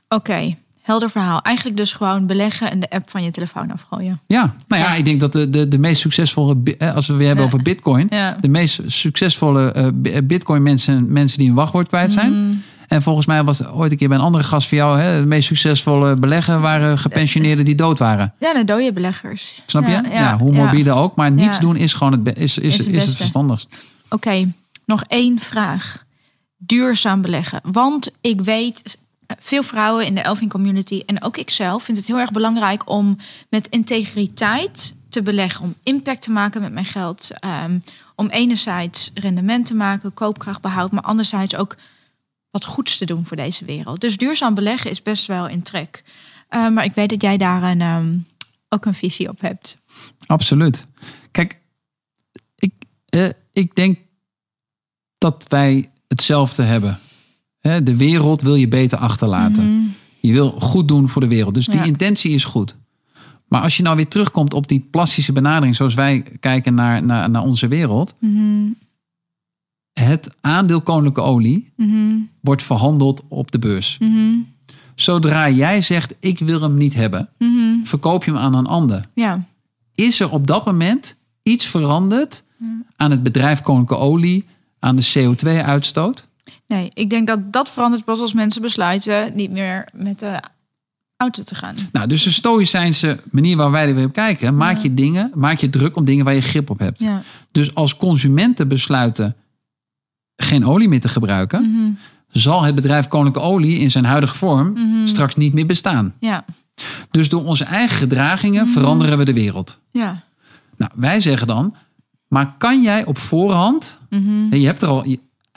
Oké. 0.08 0.56
Helder 0.88 1.10
verhaal. 1.10 1.42
Eigenlijk 1.42 1.76
dus 1.76 1.92
gewoon 1.92 2.26
beleggen 2.26 2.70
en 2.70 2.80
de 2.80 2.90
app 2.90 3.10
van 3.10 3.22
je 3.22 3.30
telefoon 3.30 3.72
afgooien. 3.72 4.20
Ja, 4.26 4.54
nou 4.68 4.82
ja, 4.82 4.94
ik 4.94 5.04
denk 5.04 5.20
dat 5.20 5.32
de, 5.32 5.50
de, 5.50 5.68
de 5.68 5.78
meest 5.78 6.00
succesvolle, 6.00 6.56
als 6.94 7.06
we 7.06 7.14
weer 7.14 7.26
hebben 7.26 7.44
over 7.44 7.62
Bitcoin, 7.62 8.10
de 8.40 8.48
meest 8.48 8.80
succesvolle 8.86 9.92
uh, 10.02 10.18
Bitcoin 10.24 10.62
mensen, 10.62 11.12
mensen 11.12 11.38
die 11.38 11.48
een 11.48 11.54
wachtwoord 11.54 11.88
kwijt 11.88 12.12
zijn. 12.12 12.46
Mhm. 12.46 12.56
En 12.86 13.02
volgens 13.02 13.26
mij 13.26 13.44
was 13.44 13.66
ooit 13.66 13.92
een 13.92 13.98
keer 13.98 14.08
bij 14.08 14.16
een 14.16 14.22
andere 14.22 14.44
gast 14.44 14.68
van 14.68 14.78
jou, 14.78 15.00
hè, 15.00 15.20
de 15.20 15.26
meest 15.26 15.46
succesvolle 15.46 16.16
beleggen 16.16 16.60
waren 16.60 16.98
gepensioneerden 16.98 17.64
die 17.64 17.74
dood 17.74 17.98
waren. 17.98 18.34
Ja, 18.38 18.52
de 18.52 18.64
dode 18.64 18.92
beleggers. 18.92 19.62
Snap 19.66 19.86
je? 19.86 20.02
Ja, 20.10 20.38
hoe 20.38 20.52
morbide 20.52 20.92
ook. 20.92 21.16
Maar 21.16 21.30
niets 21.30 21.60
doen 21.60 21.76
is 21.76 21.92
gewoon 21.92 22.12
het, 22.12 22.38
is, 22.38 22.58
is, 22.58 22.78
is, 22.78 22.78
het, 22.78 22.94
is 22.94 23.06
het 23.06 23.16
verstandigst. 23.16 23.68
Oké, 24.10 24.52
nog 24.84 25.04
één 25.08 25.38
vraag. 25.38 26.04
Duurzaam 26.56 27.20
beleggen. 27.20 27.60
Want 27.62 28.10
ik 28.20 28.40
weet, 28.40 28.98
veel 29.38 29.62
vrouwen 29.62 30.06
in 30.06 30.14
de 30.14 30.20
Elvin 30.20 30.48
community 30.48 31.02
en 31.06 31.22
ook 31.22 31.36
ikzelf 31.36 31.82
vind 31.82 31.98
het 31.98 32.06
heel 32.06 32.18
erg 32.18 32.30
belangrijk 32.30 32.90
om 32.90 33.16
met 33.50 33.68
integriteit 33.68 34.96
te 35.08 35.22
beleggen, 35.22 35.64
om 35.64 35.74
impact 35.82 36.22
te 36.22 36.30
maken 36.30 36.60
met 36.60 36.72
mijn 36.72 36.84
geld. 36.84 37.30
Um, 37.64 37.82
om 38.18 38.28
enerzijds 38.28 39.10
rendement 39.14 39.66
te 39.66 39.74
maken, 39.74 40.14
koopkracht 40.14 40.60
behoud, 40.60 40.92
maar 40.92 41.02
anderzijds 41.02 41.54
ook 41.54 41.76
wat 42.50 42.64
goeds 42.64 42.98
te 42.98 43.04
doen 43.04 43.24
voor 43.24 43.36
deze 43.36 43.64
wereld. 43.64 44.00
Dus 44.00 44.16
duurzaam 44.16 44.54
beleggen 44.54 44.90
is 44.90 45.02
best 45.02 45.26
wel 45.26 45.48
in 45.48 45.62
trek. 45.62 46.02
Uh, 46.50 46.68
maar 46.68 46.84
ik 46.84 46.94
weet 46.94 47.10
dat 47.10 47.22
jij 47.22 47.36
daar 47.36 47.62
een, 47.62 47.80
um, 47.80 48.26
ook 48.68 48.84
een 48.84 48.94
visie 48.94 49.28
op 49.28 49.40
hebt. 49.40 49.76
Absoluut. 50.26 50.86
Kijk, 51.30 51.60
ik, 52.56 52.72
uh, 53.14 53.28
ik 53.52 53.74
denk 53.74 53.98
dat 55.18 55.44
wij 55.48 55.90
hetzelfde 56.08 56.62
hebben. 56.62 56.98
De 57.76 57.96
wereld 57.96 58.42
wil 58.42 58.54
je 58.54 58.68
beter 58.68 58.98
achterlaten. 58.98 59.70
Mhm. 59.70 59.86
Je 60.20 60.32
wil 60.32 60.50
goed 60.50 60.88
doen 60.88 61.08
voor 61.08 61.22
de 61.22 61.28
wereld. 61.28 61.54
Dus 61.54 61.66
die 61.66 61.84
intentie 61.84 62.30
is 62.30 62.44
goed. 62.44 62.76
Maar 63.48 63.62
als 63.62 63.76
je 63.76 63.82
nou 63.82 63.96
weer 63.96 64.08
terugkomt 64.08 64.54
op 64.54 64.68
die 64.68 64.86
plastische 64.90 65.32
benadering, 65.32 65.76
zoals 65.76 65.94
wij 65.94 66.24
kijken 66.40 66.74
naar, 66.74 67.02
naar, 67.02 67.30
naar 67.30 67.42
onze 67.42 67.68
wereld. 67.68 68.14
Mhm. 68.18 68.66
Het 69.92 70.34
aandeel 70.40 70.80
koninklijke 70.80 71.30
olie 71.30 71.72
mhm. 71.76 72.16
wordt 72.40 72.62
verhandeld 72.62 73.24
op 73.28 73.50
de 73.50 73.58
beurs. 73.58 73.98
Zodra 74.94 75.50
jij 75.50 75.82
zegt, 75.82 76.14
ik 76.20 76.38
wil 76.38 76.60
hem 76.60 76.76
niet 76.76 76.94
hebben, 76.94 77.28
verkoop 77.84 78.24
je 78.24 78.30
hem 78.30 78.40
aan 78.40 78.54
een 78.54 78.66
ander. 78.66 79.04
Ja. 79.14 79.44
Is 79.94 80.20
er 80.20 80.30
op 80.30 80.46
dat 80.46 80.64
moment 80.66 81.16
iets 81.42 81.66
veranderd 81.66 82.42
aan 82.96 83.10
het 83.10 83.22
bedrijf 83.22 83.62
koninklijke 83.62 84.04
olie, 84.04 84.44
aan 84.78 84.96
de 84.96 85.12
CO2-uitstoot? 85.14 86.28
Nee, 86.68 86.90
ik 86.94 87.10
denk 87.10 87.26
dat 87.26 87.52
dat 87.52 87.70
verandert 87.70 88.04
pas 88.04 88.20
als 88.20 88.32
mensen 88.32 88.62
besluiten 88.62 89.32
niet 89.34 89.50
meer 89.50 89.88
met 89.92 90.18
de 90.18 90.40
auto 91.16 91.42
te 91.42 91.54
gaan. 91.54 91.74
Nou, 91.92 92.06
dus 92.06 92.22
de 92.22 92.30
stoïcijnse 92.30 93.20
manier 93.30 93.56
waar 93.56 93.70
wij 93.70 93.88
er 93.88 93.94
weer 93.94 94.06
op 94.06 94.12
kijken, 94.12 94.56
maak 94.56 94.76
je 94.76 94.94
dingen, 94.94 95.30
maak 95.34 95.58
je 95.58 95.70
druk 95.70 95.96
om 95.96 96.04
dingen 96.04 96.24
waar 96.24 96.34
je 96.34 96.40
grip 96.40 96.70
op 96.70 96.78
hebt. 96.78 97.00
Ja. 97.00 97.22
Dus 97.52 97.74
als 97.74 97.96
consumenten 97.96 98.68
besluiten 98.68 99.36
geen 100.36 100.66
olie 100.66 100.88
meer 100.88 101.00
te 101.00 101.08
gebruiken, 101.08 101.70
mhm. 101.70 101.90
zal 102.28 102.62
het 102.62 102.74
bedrijf 102.74 103.08
Koninklijke 103.08 103.50
Olie 103.50 103.78
in 103.78 103.90
zijn 103.90 104.04
huidige 104.04 104.34
vorm 104.34 104.72
mhm. 104.72 105.06
straks 105.06 105.36
niet 105.36 105.52
meer 105.52 105.66
bestaan. 105.66 106.14
Ja. 106.20 106.44
Dus 107.10 107.28
door 107.28 107.44
onze 107.44 107.64
eigen 107.64 107.96
gedragingen 107.96 108.64
mhm. 108.64 108.72
veranderen 108.72 109.18
we 109.18 109.24
de 109.24 109.32
wereld. 109.32 109.80
Ja. 109.90 110.22
Nou, 110.76 110.90
wij 110.94 111.20
zeggen 111.20 111.46
dan, 111.46 111.74
maar 112.28 112.54
kan 112.58 112.82
jij 112.82 113.04
op 113.04 113.18
voorhand, 113.18 113.98
je 114.50 114.66
hebt 114.66 114.82
er 114.82 114.88
al, 114.88 115.04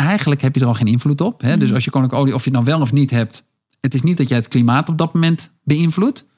eigenlijk 0.02 0.42
heb 0.42 0.56
je 0.56 0.62
er 0.62 0.68
al 0.68 0.74
geen 0.74 0.88
invloed 0.88 1.22
op. 1.22 1.42
Hè? 1.42 1.58
Dus 1.58 1.68
mhm. 1.68 1.76
als 1.76 1.84
je 1.84 1.92
koninklijke 1.92 2.26
olie, 2.26 2.38
of 2.38 2.44
je 2.44 2.50
het 2.50 2.60
nou 2.60 2.76
wel 2.76 2.82
of 2.82 2.92
niet 2.92 3.12
hebt, 3.12 3.44
het 3.80 3.94
is 3.94 4.02
niet 4.02 4.18
dat 4.18 4.28
jij 4.28 4.38
het 4.38 4.48
klimaat 4.48 4.90
op 4.90 4.98
dat 4.98 5.14
moment 5.14 5.52
beïnvloedt. 5.64 6.30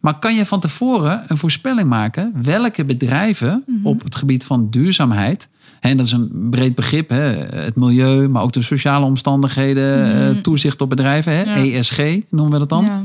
Maar 0.00 0.18
kan 0.18 0.34
je 0.34 0.46
van 0.46 0.60
tevoren 0.60 1.24
een 1.26 1.38
voorspelling 1.38 1.88
maken 1.88 2.32
welke 2.42 2.84
bedrijven 2.84 3.64
mhm. 3.66 3.86
op 3.86 4.02
het 4.02 4.14
gebied 4.14 4.44
van 4.44 4.70
duurzaamheid, 4.70 5.48
en 5.80 5.96
dat 5.96 6.06
is 6.06 6.12
een 6.12 6.46
breed 6.50 6.74
begrip, 6.74 7.08
hè, 7.08 7.20
het 7.56 7.76
milieu, 7.76 8.28
maar 8.28 8.42
ook 8.42 8.52
de 8.52 8.62
sociale 8.62 9.04
omstandigheden, 9.04 10.08
mm 10.08 10.42
toezicht 10.42 10.80
op 10.80 10.88
bedrijven, 10.88 11.32
hè, 11.32 11.54
ESG 11.54 11.98
noemen 12.30 12.52
we 12.52 12.58
dat 12.58 12.68
dan. 12.68 12.84
Ja. 12.84 13.02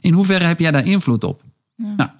In 0.00 0.12
hoeverre 0.12 0.44
heb 0.44 0.58
jij 0.58 0.70
daar 0.70 0.86
invloed 0.86 1.24
op? 1.24 1.42
Nou, 1.76 2.10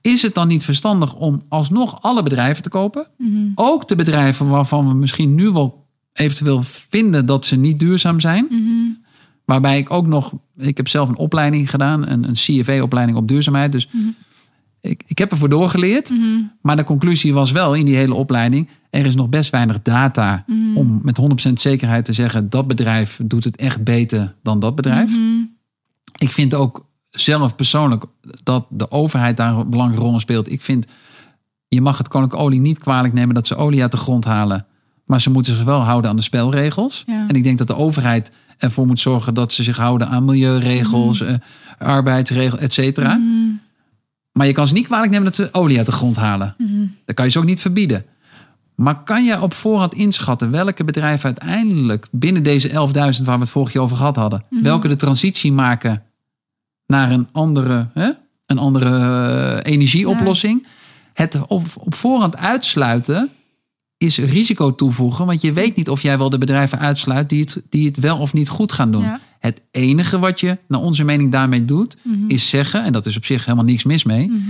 is 0.00 0.22
het 0.22 0.34
dan 0.34 0.48
niet 0.48 0.64
verstandig 0.64 1.14
om 1.14 1.42
alsnog 1.48 2.02
alle 2.02 2.22
bedrijven 2.22 2.62
te 2.62 2.68
kopen? 2.68 3.06
Mhm. 3.18 3.30
Ook 3.54 3.88
de 3.88 3.96
bedrijven 3.96 4.48
waarvan 4.48 4.88
we 4.88 4.94
misschien 4.94 5.34
nu 5.34 5.50
wel 5.50 5.85
eventueel 6.18 6.62
vinden 6.62 7.26
dat 7.26 7.46
ze 7.46 7.56
niet 7.56 7.80
duurzaam 7.80 8.20
zijn. 8.20 8.46
Mhm. 8.50 9.04
Waarbij 9.44 9.78
ik 9.78 9.90
ook 9.90 10.06
nog, 10.06 10.32
ik 10.56 10.76
heb 10.76 10.88
zelf 10.88 11.08
een 11.08 11.16
opleiding 11.16 11.70
gedaan, 11.70 12.08
een, 12.08 12.28
een 12.28 12.34
CFA-opleiding 12.34 13.18
op 13.18 13.28
duurzaamheid. 13.28 13.72
Dus 13.72 13.88
mhm. 13.90 14.06
ik, 14.80 15.02
ik 15.06 15.18
heb 15.18 15.30
ervoor 15.30 15.48
doorgeleerd. 15.48 16.10
Mhm. 16.10 16.42
Maar 16.62 16.76
de 16.76 16.84
conclusie 16.84 17.34
was 17.34 17.50
wel 17.52 17.74
in 17.74 17.84
die 17.84 17.96
hele 17.96 18.14
opleiding, 18.14 18.68
er 18.90 19.06
is 19.06 19.14
nog 19.14 19.28
best 19.28 19.50
weinig 19.50 19.82
data 19.82 20.44
om 20.74 21.00
met 21.02 21.20
100% 21.48 21.52
zekerheid 21.52 22.04
te 22.04 22.12
zeggen 22.12 22.50
dat 22.50 22.66
bedrijf 22.66 23.20
doet 23.24 23.44
het 23.44 23.56
echt 23.56 23.84
beter 23.84 24.34
dan 24.42 24.60
dat 24.60 24.74
bedrijf. 24.74 25.10
Ik 26.18 26.32
vind 26.32 26.54
ook 26.54 26.86
zelf 27.10 27.56
persoonlijk 27.56 28.04
dat 28.42 28.66
de 28.70 28.90
overheid 28.90 29.36
daar 29.36 29.54
een 29.54 29.70
belangrijke 29.70 30.04
rol 30.04 30.14
in 30.14 30.20
speelt. 30.20 30.50
Ik 30.50 30.60
vind, 30.60 30.86
je 31.68 31.80
mag 31.80 31.98
het 31.98 32.08
koninklijke 32.08 32.46
olie 32.46 32.60
niet 32.60 32.78
kwalijk 32.78 33.14
nemen 33.14 33.34
dat 33.34 33.46
ze 33.46 33.56
olie 33.56 33.82
uit 33.82 33.90
de 33.90 33.96
grond 33.96 34.24
halen 34.24 34.66
maar 35.06 35.20
ze 35.20 35.30
moeten 35.30 35.56
zich 35.56 35.64
wel 35.64 35.80
houden 35.80 36.10
aan 36.10 36.16
de 36.16 36.22
spelregels. 36.22 37.04
En 37.06 37.36
ik 37.36 37.42
denk 37.42 37.58
dat 37.58 37.66
de 37.66 37.76
overheid 37.76 38.30
ervoor 38.58 38.86
moet 38.86 39.00
zorgen 39.00 39.34
dat 39.34 39.52
ze 39.52 39.62
zich 39.62 39.76
houden 39.76 40.08
aan 40.08 40.24
milieuregels, 40.24 41.20
mm. 41.20 41.38
arbeidsregels, 41.78 42.60
et 42.60 42.72
cetera. 42.72 43.14
Mm. 43.14 43.60
Maar 44.32 44.46
je 44.46 44.52
kan 44.52 44.68
ze 44.68 44.74
niet 44.74 44.86
kwalijk 44.86 45.10
nemen 45.10 45.24
dat 45.24 45.34
ze 45.34 45.48
olie 45.52 45.76
uit 45.76 45.86
de 45.86 45.92
grond 45.92 46.16
halen. 46.16 46.54
Mm. 46.58 46.94
Dat 47.04 47.14
kan 47.14 47.24
je 47.24 47.30
ze 47.30 47.38
ook 47.38 47.44
niet 47.44 47.60
verbieden. 47.60 48.04
Maar 48.74 49.02
kan 49.02 49.24
je 49.24 49.42
op 49.42 49.52
voorhand 49.54 49.94
inschatten 49.94 50.50
welke 50.50 50.84
bedrijven 50.84 51.24
uiteindelijk 51.24 52.06
binnen 52.10 52.42
deze 52.42 52.68
11.000 52.68 52.74
waar 52.94 53.14
we 53.22 53.30
het 53.30 53.48
vorig 53.48 53.72
jaar 53.72 53.82
over 53.82 53.96
gehad 53.96 54.16
hadden, 54.16 54.42
mm-hmm. 54.48 54.66
welke 54.66 54.88
de 54.88 54.96
transitie 54.96 55.52
maken 55.52 56.02
naar 56.86 57.10
een 57.10 57.28
andere, 57.32 57.88
hè, 57.94 58.10
een 58.46 58.58
andere 58.58 58.90
eh, 59.62 59.72
energieoplossing? 59.72 60.66
Het 61.12 61.38
op, 61.46 61.66
op 61.78 61.94
voorhand 61.94 62.36
uitsluiten 62.36 63.30
is 64.06 64.18
risico 64.18 64.74
toevoegen. 64.74 65.26
Want 65.26 65.40
je 65.40 65.52
weet 65.52 65.76
niet 65.76 65.88
of 65.88 66.02
jij 66.02 66.18
wel 66.18 66.30
de 66.30 66.38
bedrijven 66.38 66.78
uitsluit 66.78 67.28
die 67.28 67.40
het, 67.40 67.62
die 67.70 67.86
het 67.86 67.96
wel 67.98 68.18
of 68.18 68.32
niet 68.32 68.48
goed 68.48 68.72
gaan 68.72 68.90
doen. 68.90 69.18
Het 69.38 69.62
enige 69.70 70.18
wat 70.18 70.40
je, 70.40 70.58
naar 70.68 70.80
onze 70.80 71.04
mening, 71.04 71.32
daarmee 71.32 71.64
doet, 71.64 71.96
mhm. 72.02 72.28
is 72.28 72.48
zeggen, 72.48 72.84
en 72.84 72.92
dat 72.92 73.06
is 73.06 73.16
op 73.16 73.24
zich 73.24 73.44
helemaal 73.44 73.64
niks 73.64 73.84
mis 73.84 74.04
mee. 74.04 74.28
Mhm. 74.28 74.40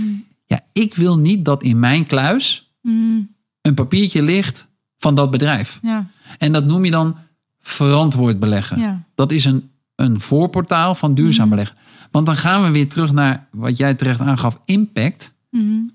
Ja, 0.45 0.61
ik 0.73 0.95
wil 0.95 1.17
niet 1.17 1.45
dat 1.45 1.63
in 1.63 1.79
mijn 1.79 2.05
kluis 2.05 2.71
mhm. 2.81 3.21
een 3.61 3.73
papiertje 3.73 4.21
ligt 4.21 4.67
van 4.97 5.15
dat 5.15 5.31
bedrijf. 5.31 5.79
Ja. 5.81 6.09
En 6.37 6.51
dat 6.51 6.67
noem 6.67 6.85
je 6.85 6.91
dan 6.91 7.15
verantwoord 7.61 8.39
beleggen. 8.39 9.05
Dat 9.15 9.31
is 9.31 9.45
een, 9.45 9.69
een 9.95 10.21
voorportaal 10.21 10.95
van 10.95 11.13
duurzaam 11.13 11.49
beleggen. 11.49 11.77
Want 12.11 12.25
dan 12.25 12.35
gaan 12.35 12.63
we 12.63 12.71
weer 12.71 12.89
terug 12.89 13.11
naar 13.11 13.47
wat 13.51 13.77
jij 13.77 13.93
terecht 13.93 14.19
aangaf, 14.19 14.61
impact. 14.65 15.35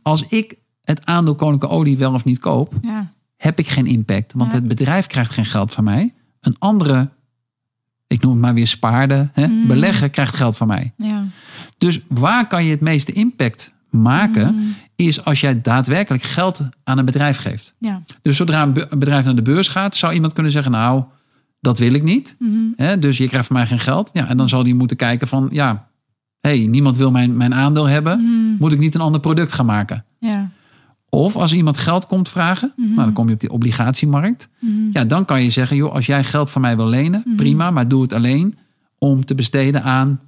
Als 0.03 0.25
ik 0.29 0.55
het 0.83 1.07
aandeel 1.07 1.35
Koninklijke 1.35 1.77
Olie 1.77 1.97
wel 1.97 2.13
of 2.13 2.25
niet 2.25 2.39
koop, 2.39 2.75
ja 2.83 3.13
heb 3.43 3.59
ik 3.59 3.69
geen 3.69 3.87
impact. 3.87 4.33
Want 4.37 4.53
het 4.53 4.69
bedrijf 4.69 5.07
krijgt 5.07 5.31
geen 5.31 5.45
geld 5.45 5.73
van 5.73 5.85
mij. 5.85 6.15
Een 6.41 6.57
andere, 6.59 7.09
ik 8.07 8.23
noem 8.23 8.33
het 8.33 8.41
maar 8.41 8.55
weer 8.55 8.67
spaarde, 8.67 9.31
hè, 9.33 9.47
mm. 9.47 9.67
belegger 9.67 10.11
krijgt 10.11 10.37
geld 10.37 10.57
van 10.57 10.67
mij. 10.67 10.93
Ja. 10.97 11.25
Dus 11.79 12.01
waar 12.09 12.47
kan 12.47 12.65
je 12.65 12.71
het 12.71 12.81
meeste 12.81 13.13
impact 13.13 13.73
maken, 13.91 14.55
mm. 14.55 14.75
is 14.97 15.25
als 15.25 15.41
jij 15.41 15.61
daadwerkelijk 15.61 16.23
geld 16.23 16.61
aan 16.85 16.99
een 16.99 17.05
bedrijf 17.05 17.37
geeft. 17.37 17.75
Ja. 17.79 18.03
Dus 18.23 18.37
zodra 18.37 18.63
een 18.63 18.73
bedrijf 18.99 19.25
naar 19.25 19.35
de 19.35 19.43
beurs 19.43 19.69
gaat, 19.69 19.97
zou 19.97 20.13
iemand 20.13 20.33
kunnen 20.33 20.53
zeggen, 20.53 20.73
nou, 20.73 21.05
dat 21.61 21.79
wil 21.79 21.93
ik 21.93 22.03
niet. 22.03 22.37
Mm. 22.39 22.73
Hè, 22.77 22.99
dus 22.99 23.17
je 23.17 23.29
krijgt 23.29 23.47
van 23.47 23.57
mij 23.57 23.67
geen 23.67 23.81
geld. 23.81 24.11
Ja, 24.13 24.29
en 24.29 24.37
dan 24.37 24.49
zal 24.49 24.63
die 24.63 24.75
moeten 24.75 24.97
kijken 24.97 25.29
van, 25.29 25.49
ja, 25.53 25.89
hey, 26.41 26.59
niemand 26.59 26.97
wil 26.97 27.11
mijn, 27.11 27.37
mijn 27.37 27.55
aandeel 27.55 27.89
hebben. 27.89 28.21
Moet 28.59 28.73
ik 28.73 28.79
niet 28.79 28.95
een 28.95 29.01
ander 29.01 29.21
product 29.21 29.53
gaan 29.53 29.67
maken? 29.67 30.05
Ja. 30.19 30.51
Of 31.15 31.37
als 31.37 31.53
iemand 31.53 31.79
geld 31.79 32.07
komt 32.07 32.29
vragen, 32.29 32.73
mm 32.77 32.87
nou, 32.87 33.05
dan 33.05 33.13
kom 33.13 33.27
je 33.29 33.35
op 33.35 33.41
die 33.41 33.51
obligatiemarkt. 33.51 34.49
Mhm. 34.59 34.73
Ja, 34.93 35.05
dan 35.05 35.25
kan 35.25 35.43
je 35.43 35.51
zeggen, 35.51 35.77
joh, 35.77 35.93
als 35.93 36.07
jij 36.07 36.25
geld 36.25 36.51
van 36.51 36.61
mij 36.61 36.77
wil 36.77 36.87
lenen, 36.87 37.23
mhm. 37.25 37.37
prima, 37.37 37.71
maar 37.71 37.89
doe 37.89 38.03
het 38.03 38.13
alleen 38.13 38.59
om 38.99 39.25
te 39.25 39.35
besteden 39.35 39.83
aan 39.83 40.21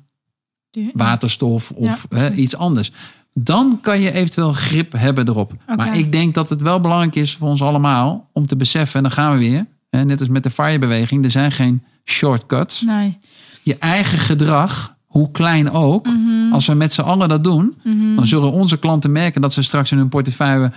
waterstof 0.93 1.71
of 1.71 2.07
hè, 2.09 2.33
iets 2.33 2.57
anders. 2.57 2.93
Dan 3.35 3.79
kan 3.83 4.01
je 4.01 4.13
eventueel 4.13 4.53
grip 4.53 4.93
hebben 4.93 5.29
erop. 5.29 5.53
Maar 5.77 5.99
ik 5.99 6.13
denk 6.13 6.35
dat 6.35 6.49
het 6.49 6.61
wel 6.61 6.81
belangrijk 6.81 7.15
is 7.15 7.35
voor 7.35 7.49
ons 7.49 7.63
allemaal 7.63 8.31
om 8.33 8.47
te 8.47 8.57
beseffen, 8.57 8.97
en 8.97 9.03
dan 9.03 9.13
gaan 9.13 9.33
we 9.33 9.39
weer, 9.39 9.67
hè, 9.91 10.05
net 10.05 10.21
als 10.21 10.29
met 10.29 10.43
de 10.43 10.51
FIRE-beweging, 10.51 11.25
er 11.25 11.31
zijn 11.31 11.53
geen 11.53 11.83
shortcuts. 12.05 12.81
Nee. 12.81 13.19
Je 13.63 13.79
eigen 13.79 14.19
gedrag 14.19 14.94
hoe 15.15 15.31
klein 15.31 15.71
ook, 15.71 16.07
mhm. 16.07 16.53
als 16.53 16.67
we 16.67 16.75
met 16.75 16.93
z'n 16.93 17.01
allen 17.01 17.29
dat 17.29 17.45
doen, 17.45 17.75
mhm. 17.85 18.15
dan 18.15 18.27
zullen 18.27 18.53
onze 18.53 18.79
klanten 18.79 19.13
merken 19.13 19.41
dat 19.41 19.53
ze 19.53 19.63
straks 19.63 19.93
in 19.93 19.99
hun 19.99 20.09
portefeuille 20.09 20.73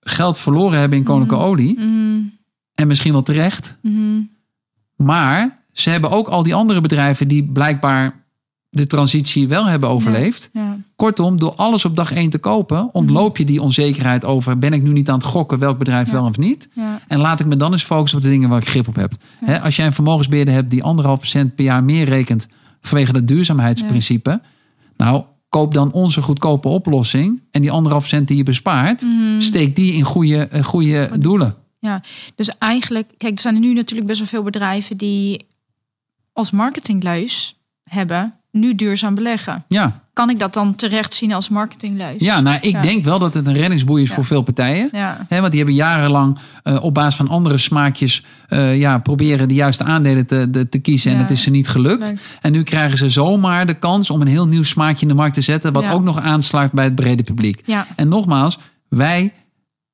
geld 0.00 0.38
verloren 0.38 0.78
hebben 0.78 0.98
in 0.98 1.04
koninklijke 1.04 1.44
mhm. 1.44 1.52
olie. 1.52 1.78
En 2.74 2.86
misschien 2.86 3.12
wel 3.12 3.22
terecht. 3.22 3.76
Maar 4.96 5.62
ze 5.72 5.90
hebben 5.90 6.10
ook 6.10 6.28
al 6.28 6.42
die 6.42 6.54
andere 6.54 6.80
bedrijven 6.80 7.28
die 7.28 7.44
blijkbaar 7.44 8.24
de 8.68 8.86
transitie 8.86 9.48
wel 9.48 9.64
hebben 9.64 9.88
overleefd. 9.88 10.50
Ja, 10.52 10.76
Kortom, 10.96 11.38
door 11.38 11.54
alles 11.54 11.84
op 11.84 11.96
dag 11.96 12.12
één 12.12 12.30
te 12.30 12.38
kopen, 12.38 12.94
ontloop 12.94 13.36
je 13.36 13.44
die 13.44 13.62
onzekerheid 13.62 14.24
over: 14.24 14.58
ben 14.58 14.72
ik 14.72 14.82
nu 14.82 14.92
niet 14.92 15.08
aan 15.08 15.18
het 15.18 15.24
gokken 15.24 15.58
welk 15.58 15.78
bedrijf 15.78 16.10
wel 16.10 16.24
of 16.24 16.36
niet? 16.36 16.68
En 17.08 17.18
laat 17.18 17.40
ik 17.40 17.46
me 17.46 17.56
dan 17.56 17.72
eens 17.72 17.84
focussen 17.84 18.18
op 18.18 18.24
de 18.24 18.30
dingen 18.30 18.48
waar 18.48 18.60
ik 18.60 18.68
grip 18.68 18.88
op 18.88 18.96
heb. 18.96 19.12
als 19.62 19.76
jij 19.76 19.86
een 19.86 19.92
vermogensbeheerder 19.92 20.54
hebt 20.54 20.70
die 20.70 20.82
anderhalf 20.82 21.18
procent 21.18 21.54
per 21.54 21.64
jaar 21.64 21.84
meer 21.84 22.04
rekent 22.04 22.48
vanwege 22.80 23.12
het 23.12 23.28
duurzaamheidsprincipe, 23.28 24.40
nou. 24.96 25.24
Koop 25.48 25.74
dan 25.74 25.92
onze 25.92 26.22
goedkope 26.22 26.68
oplossing. 26.68 27.42
En 27.50 27.60
die 27.60 27.70
anderhalf 27.70 28.02
procent 28.02 28.28
die 28.28 28.36
je 28.36 28.42
bespaart, 28.42 29.02
mhm. 29.02 29.40
steek 29.40 29.76
die 29.76 29.92
in 29.92 30.02
goede, 30.02 30.48
eh, 30.48 30.64
goede 30.64 31.10
doelen. 31.18 31.54
Ja, 31.78 32.02
dus 32.34 32.58
eigenlijk, 32.58 33.12
kijk, 33.16 33.34
er 33.34 33.40
zijn 33.40 33.60
nu 33.60 33.72
natuurlijk 33.72 34.08
best 34.08 34.18
wel 34.18 34.28
veel 34.28 34.42
bedrijven 34.42 34.96
die 34.96 35.46
als 36.32 36.50
marketingluis 36.50 37.56
hebben 37.82 38.34
nu 38.50 38.74
duurzaam 38.74 39.14
beleggen. 39.14 39.64
Ja. 39.68 40.07
Kan 40.18 40.30
ik 40.30 40.38
dat 40.38 40.54
dan 40.54 40.74
terecht 40.74 41.14
zien 41.14 41.32
als 41.32 41.48
marketingluis? 41.48 42.14
Ja, 42.18 42.40
nou, 42.40 42.58
ik 42.60 42.82
denk 42.82 43.04
wel 43.04 43.18
dat 43.18 43.34
het 43.34 43.46
een 43.46 43.54
reddingsboei 43.54 44.02
is 44.02 44.10
voor 44.10 44.24
veel 44.24 44.42
partijen. 44.42 44.88
Ja. 44.92 45.26
want 45.28 45.48
die 45.48 45.56
hebben 45.56 45.74
jarenlang 45.74 46.38
uh, 46.64 46.84
op 46.84 46.94
basis 46.94 47.14
van 47.14 47.28
andere 47.28 47.58
smaakjes 47.58 48.24
uh, 48.48 48.78
ja, 48.78 48.98
proberen 48.98 49.48
de 49.48 49.54
juiste 49.54 49.84
aandelen 49.84 50.26
te, 50.26 50.50
de, 50.50 50.68
te 50.68 50.78
kiezen. 50.78 51.12
En 51.12 51.18
het 51.18 51.30
is 51.30 51.42
ze 51.42 51.50
niet 51.50 51.68
gelukt. 51.68 52.14
En 52.40 52.52
nu 52.52 52.62
krijgen 52.62 52.98
ze 52.98 53.10
zomaar 53.10 53.66
de 53.66 53.74
kans 53.74 54.10
om 54.10 54.20
een 54.20 54.26
heel 54.26 54.46
nieuw 54.46 54.62
smaakje 54.62 55.02
in 55.02 55.08
de 55.08 55.14
markt 55.14 55.34
te 55.34 55.40
zetten. 55.40 55.72
Wat 55.72 55.90
ook 55.90 56.02
nog 56.02 56.20
aansluit 56.20 56.72
bij 56.72 56.84
het 56.84 56.94
brede 56.94 57.22
publiek. 57.22 57.64
En 57.96 58.08
nogmaals, 58.08 58.58
wij 58.88 59.32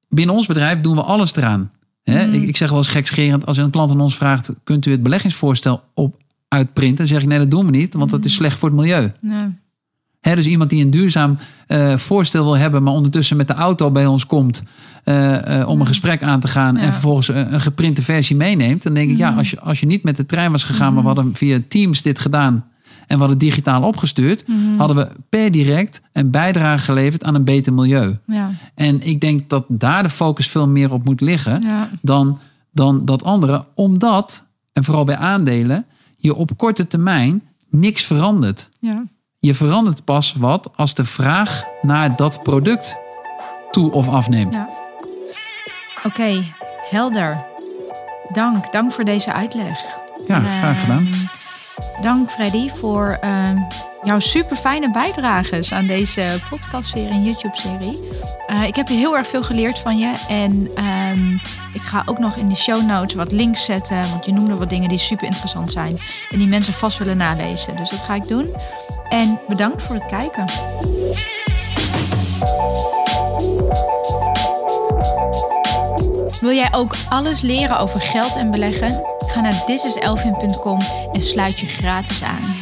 binnen 0.08 0.34
ons 0.34 0.46
bedrijf 0.46 0.80
doen 0.80 0.96
we 0.96 1.02
alles 1.02 1.36
eraan. 1.36 1.70
He, 2.02 2.26
mhm. 2.26 2.34
ik, 2.34 2.42
ik, 2.48 2.56
zeg 2.56 2.68
wel 2.68 2.78
eens 2.78 2.88
gekscherend, 2.88 3.46
als 3.46 3.56
een 3.56 3.70
klant 3.70 3.90
aan 3.90 4.00
ons 4.00 4.16
vraagt: 4.16 4.54
kunt 4.64 4.86
u 4.86 4.90
het 4.90 5.02
beleggingsvoorstel 5.02 5.82
op 5.94 6.16
uitprinten. 6.48 6.96
Dan 6.96 7.06
zeg 7.06 7.22
ik 7.22 7.28
nee, 7.28 7.38
dat 7.38 7.50
doen 7.50 7.64
we 7.64 7.70
niet, 7.70 7.94
want 7.94 8.10
dat 8.10 8.24
is 8.24 8.30
mm. 8.30 8.36
slecht 8.36 8.58
voor 8.58 8.68
het 8.68 8.78
milieu. 8.78 9.12
Nee. 9.20 9.62
Dus 10.32 10.46
iemand 10.46 10.70
die 10.70 10.84
een 10.84 10.90
duurzaam 10.90 11.38
uh, 11.68 11.96
voorstel 11.96 12.44
wil 12.44 12.56
hebben, 12.56 12.82
maar 12.82 12.92
ondertussen 12.92 13.36
met 13.36 13.48
de 13.48 13.54
auto 13.54 13.90
bij 13.90 14.06
ons 14.06 14.26
komt 14.26 14.62
uh, 15.04 15.58
uh, 15.58 15.68
om 15.68 15.80
een 15.80 15.86
gesprek 15.86 16.22
aan 16.22 16.40
te 16.40 16.48
gaan 16.48 16.76
en 16.76 16.92
vervolgens 16.92 17.28
een, 17.28 17.54
een, 17.54 17.60
geprinte 17.60 18.02
versie 18.02 18.36
meeneemt, 18.36 18.82
dan 18.82 18.94
denk 18.94 19.10
ik, 19.10 19.16
ja, 19.16 19.30
mm. 19.30 19.38
als 19.38 19.50
je, 19.50 19.60
als 19.60 19.80
je 19.80 19.86
niet 19.86 20.02
met 20.02 20.16
de 20.16 20.26
trein 20.26 20.50
was 20.50 20.64
gegaan, 20.64 20.94
maar 20.94 21.02
we 21.02 21.08
mm. 21.08 21.14
hadden 21.14 21.34
via 21.34 21.60
Teams 21.68 22.02
dit 22.02 22.18
gedaan 22.18 22.64
en 23.06 23.14
we 23.14 23.18
hadden 23.18 23.38
digitaal 23.38 23.82
opgestuurd, 23.82 24.44
hadden 24.76 24.96
we 24.96 25.08
per 25.28 25.50
direct 25.50 26.00
een 26.12 26.30
bijdrage 26.30 26.84
geleverd 26.84 27.24
aan 27.24 27.34
een 27.34 27.44
beter 27.44 27.72
milieu. 27.72 28.16
Ja. 28.26 28.50
En 28.74 29.06
ik 29.06 29.20
denk 29.20 29.48
dat 29.48 29.64
daar 29.68 30.02
de 30.02 30.10
focus 30.10 30.48
veel 30.48 30.68
meer 30.68 30.92
op 30.92 31.04
moet 31.04 31.20
liggen 31.20 31.64
dan, 32.02 32.38
dan 32.72 33.04
dat 33.04 33.24
andere, 33.24 33.64
omdat, 33.74 34.44
en 34.72 34.84
vooral 34.84 35.04
bij 35.04 35.16
aandelen, 35.16 35.86
je 36.16 36.34
op 36.34 36.50
korte 36.56 36.86
termijn 36.86 37.42
niks 37.70 38.02
verandert. 38.02 38.68
Ja. 38.80 39.04
Je 39.44 39.54
verandert 39.54 40.04
pas 40.04 40.34
wat 40.38 40.70
als 40.76 40.94
de 40.94 41.04
vraag 41.04 41.64
naar 41.82 42.16
dat 42.16 42.42
product 42.42 42.98
toe 43.70 43.92
of 43.92 44.08
afneemt. 44.08 44.54
Ja. 44.54 44.68
Oké, 46.04 46.42
helder. 46.90 47.44
Dank, 48.32 48.72
dank 48.72 48.92
voor 48.92 49.04
deze 49.04 49.32
uitleg. 49.32 49.84
Ja, 50.26 50.40
graag 50.40 50.80
gedaan. 50.80 51.06
Ehm, 51.06 52.02
dank 52.02 52.30
Freddy 52.30 52.68
voor 52.68 53.18
uh, 53.24 53.50
jouw 54.02 54.18
super 54.18 54.56
fijne 54.56 54.92
bijdrages 54.92 55.72
aan 55.72 55.86
deze 55.86 56.38
podcastserie 56.50 57.08
en 57.08 57.24
YouTube-serie. 57.24 57.98
Uh, 58.50 58.66
ik 58.66 58.76
heb 58.76 58.88
heel 58.88 59.16
erg 59.16 59.26
veel 59.26 59.42
geleerd 59.42 59.78
van 59.78 59.98
je 59.98 60.14
en 60.28 60.68
ehm, 60.74 61.30
ik 61.72 61.82
ga 61.82 62.02
ook 62.06 62.18
nog 62.18 62.36
in 62.36 62.48
de 62.48 62.56
show 62.56 62.86
notes 62.86 63.14
wat 63.14 63.32
links 63.32 63.64
zetten, 63.64 64.10
want 64.10 64.24
je 64.24 64.32
noemde 64.32 64.56
wat 64.56 64.68
dingen 64.68 64.88
die 64.88 64.98
super 64.98 65.26
interessant 65.26 65.72
zijn 65.72 65.98
en 66.30 66.38
die 66.38 66.48
mensen 66.48 66.74
vast 66.74 66.98
willen 66.98 67.16
nalezen. 67.16 67.76
Dus 67.76 67.90
dat 67.90 68.00
ga 68.00 68.14
ik 68.14 68.28
doen. 68.28 68.50
En 69.08 69.40
bedankt 69.48 69.82
voor 69.82 69.94
het 69.94 70.06
kijken. 70.06 70.44
Wil 76.40 76.52
jij 76.52 76.68
ook 76.72 76.94
alles 77.08 77.40
leren 77.40 77.78
over 77.78 78.00
geld 78.00 78.36
en 78.36 78.50
beleggen? 78.50 79.02
Ga 79.26 79.40
naar 79.40 79.64
thisiselfin.com 79.64 80.78
en 81.12 81.22
sluit 81.22 81.58
je 81.58 81.66
gratis 81.66 82.22
aan. 82.22 82.53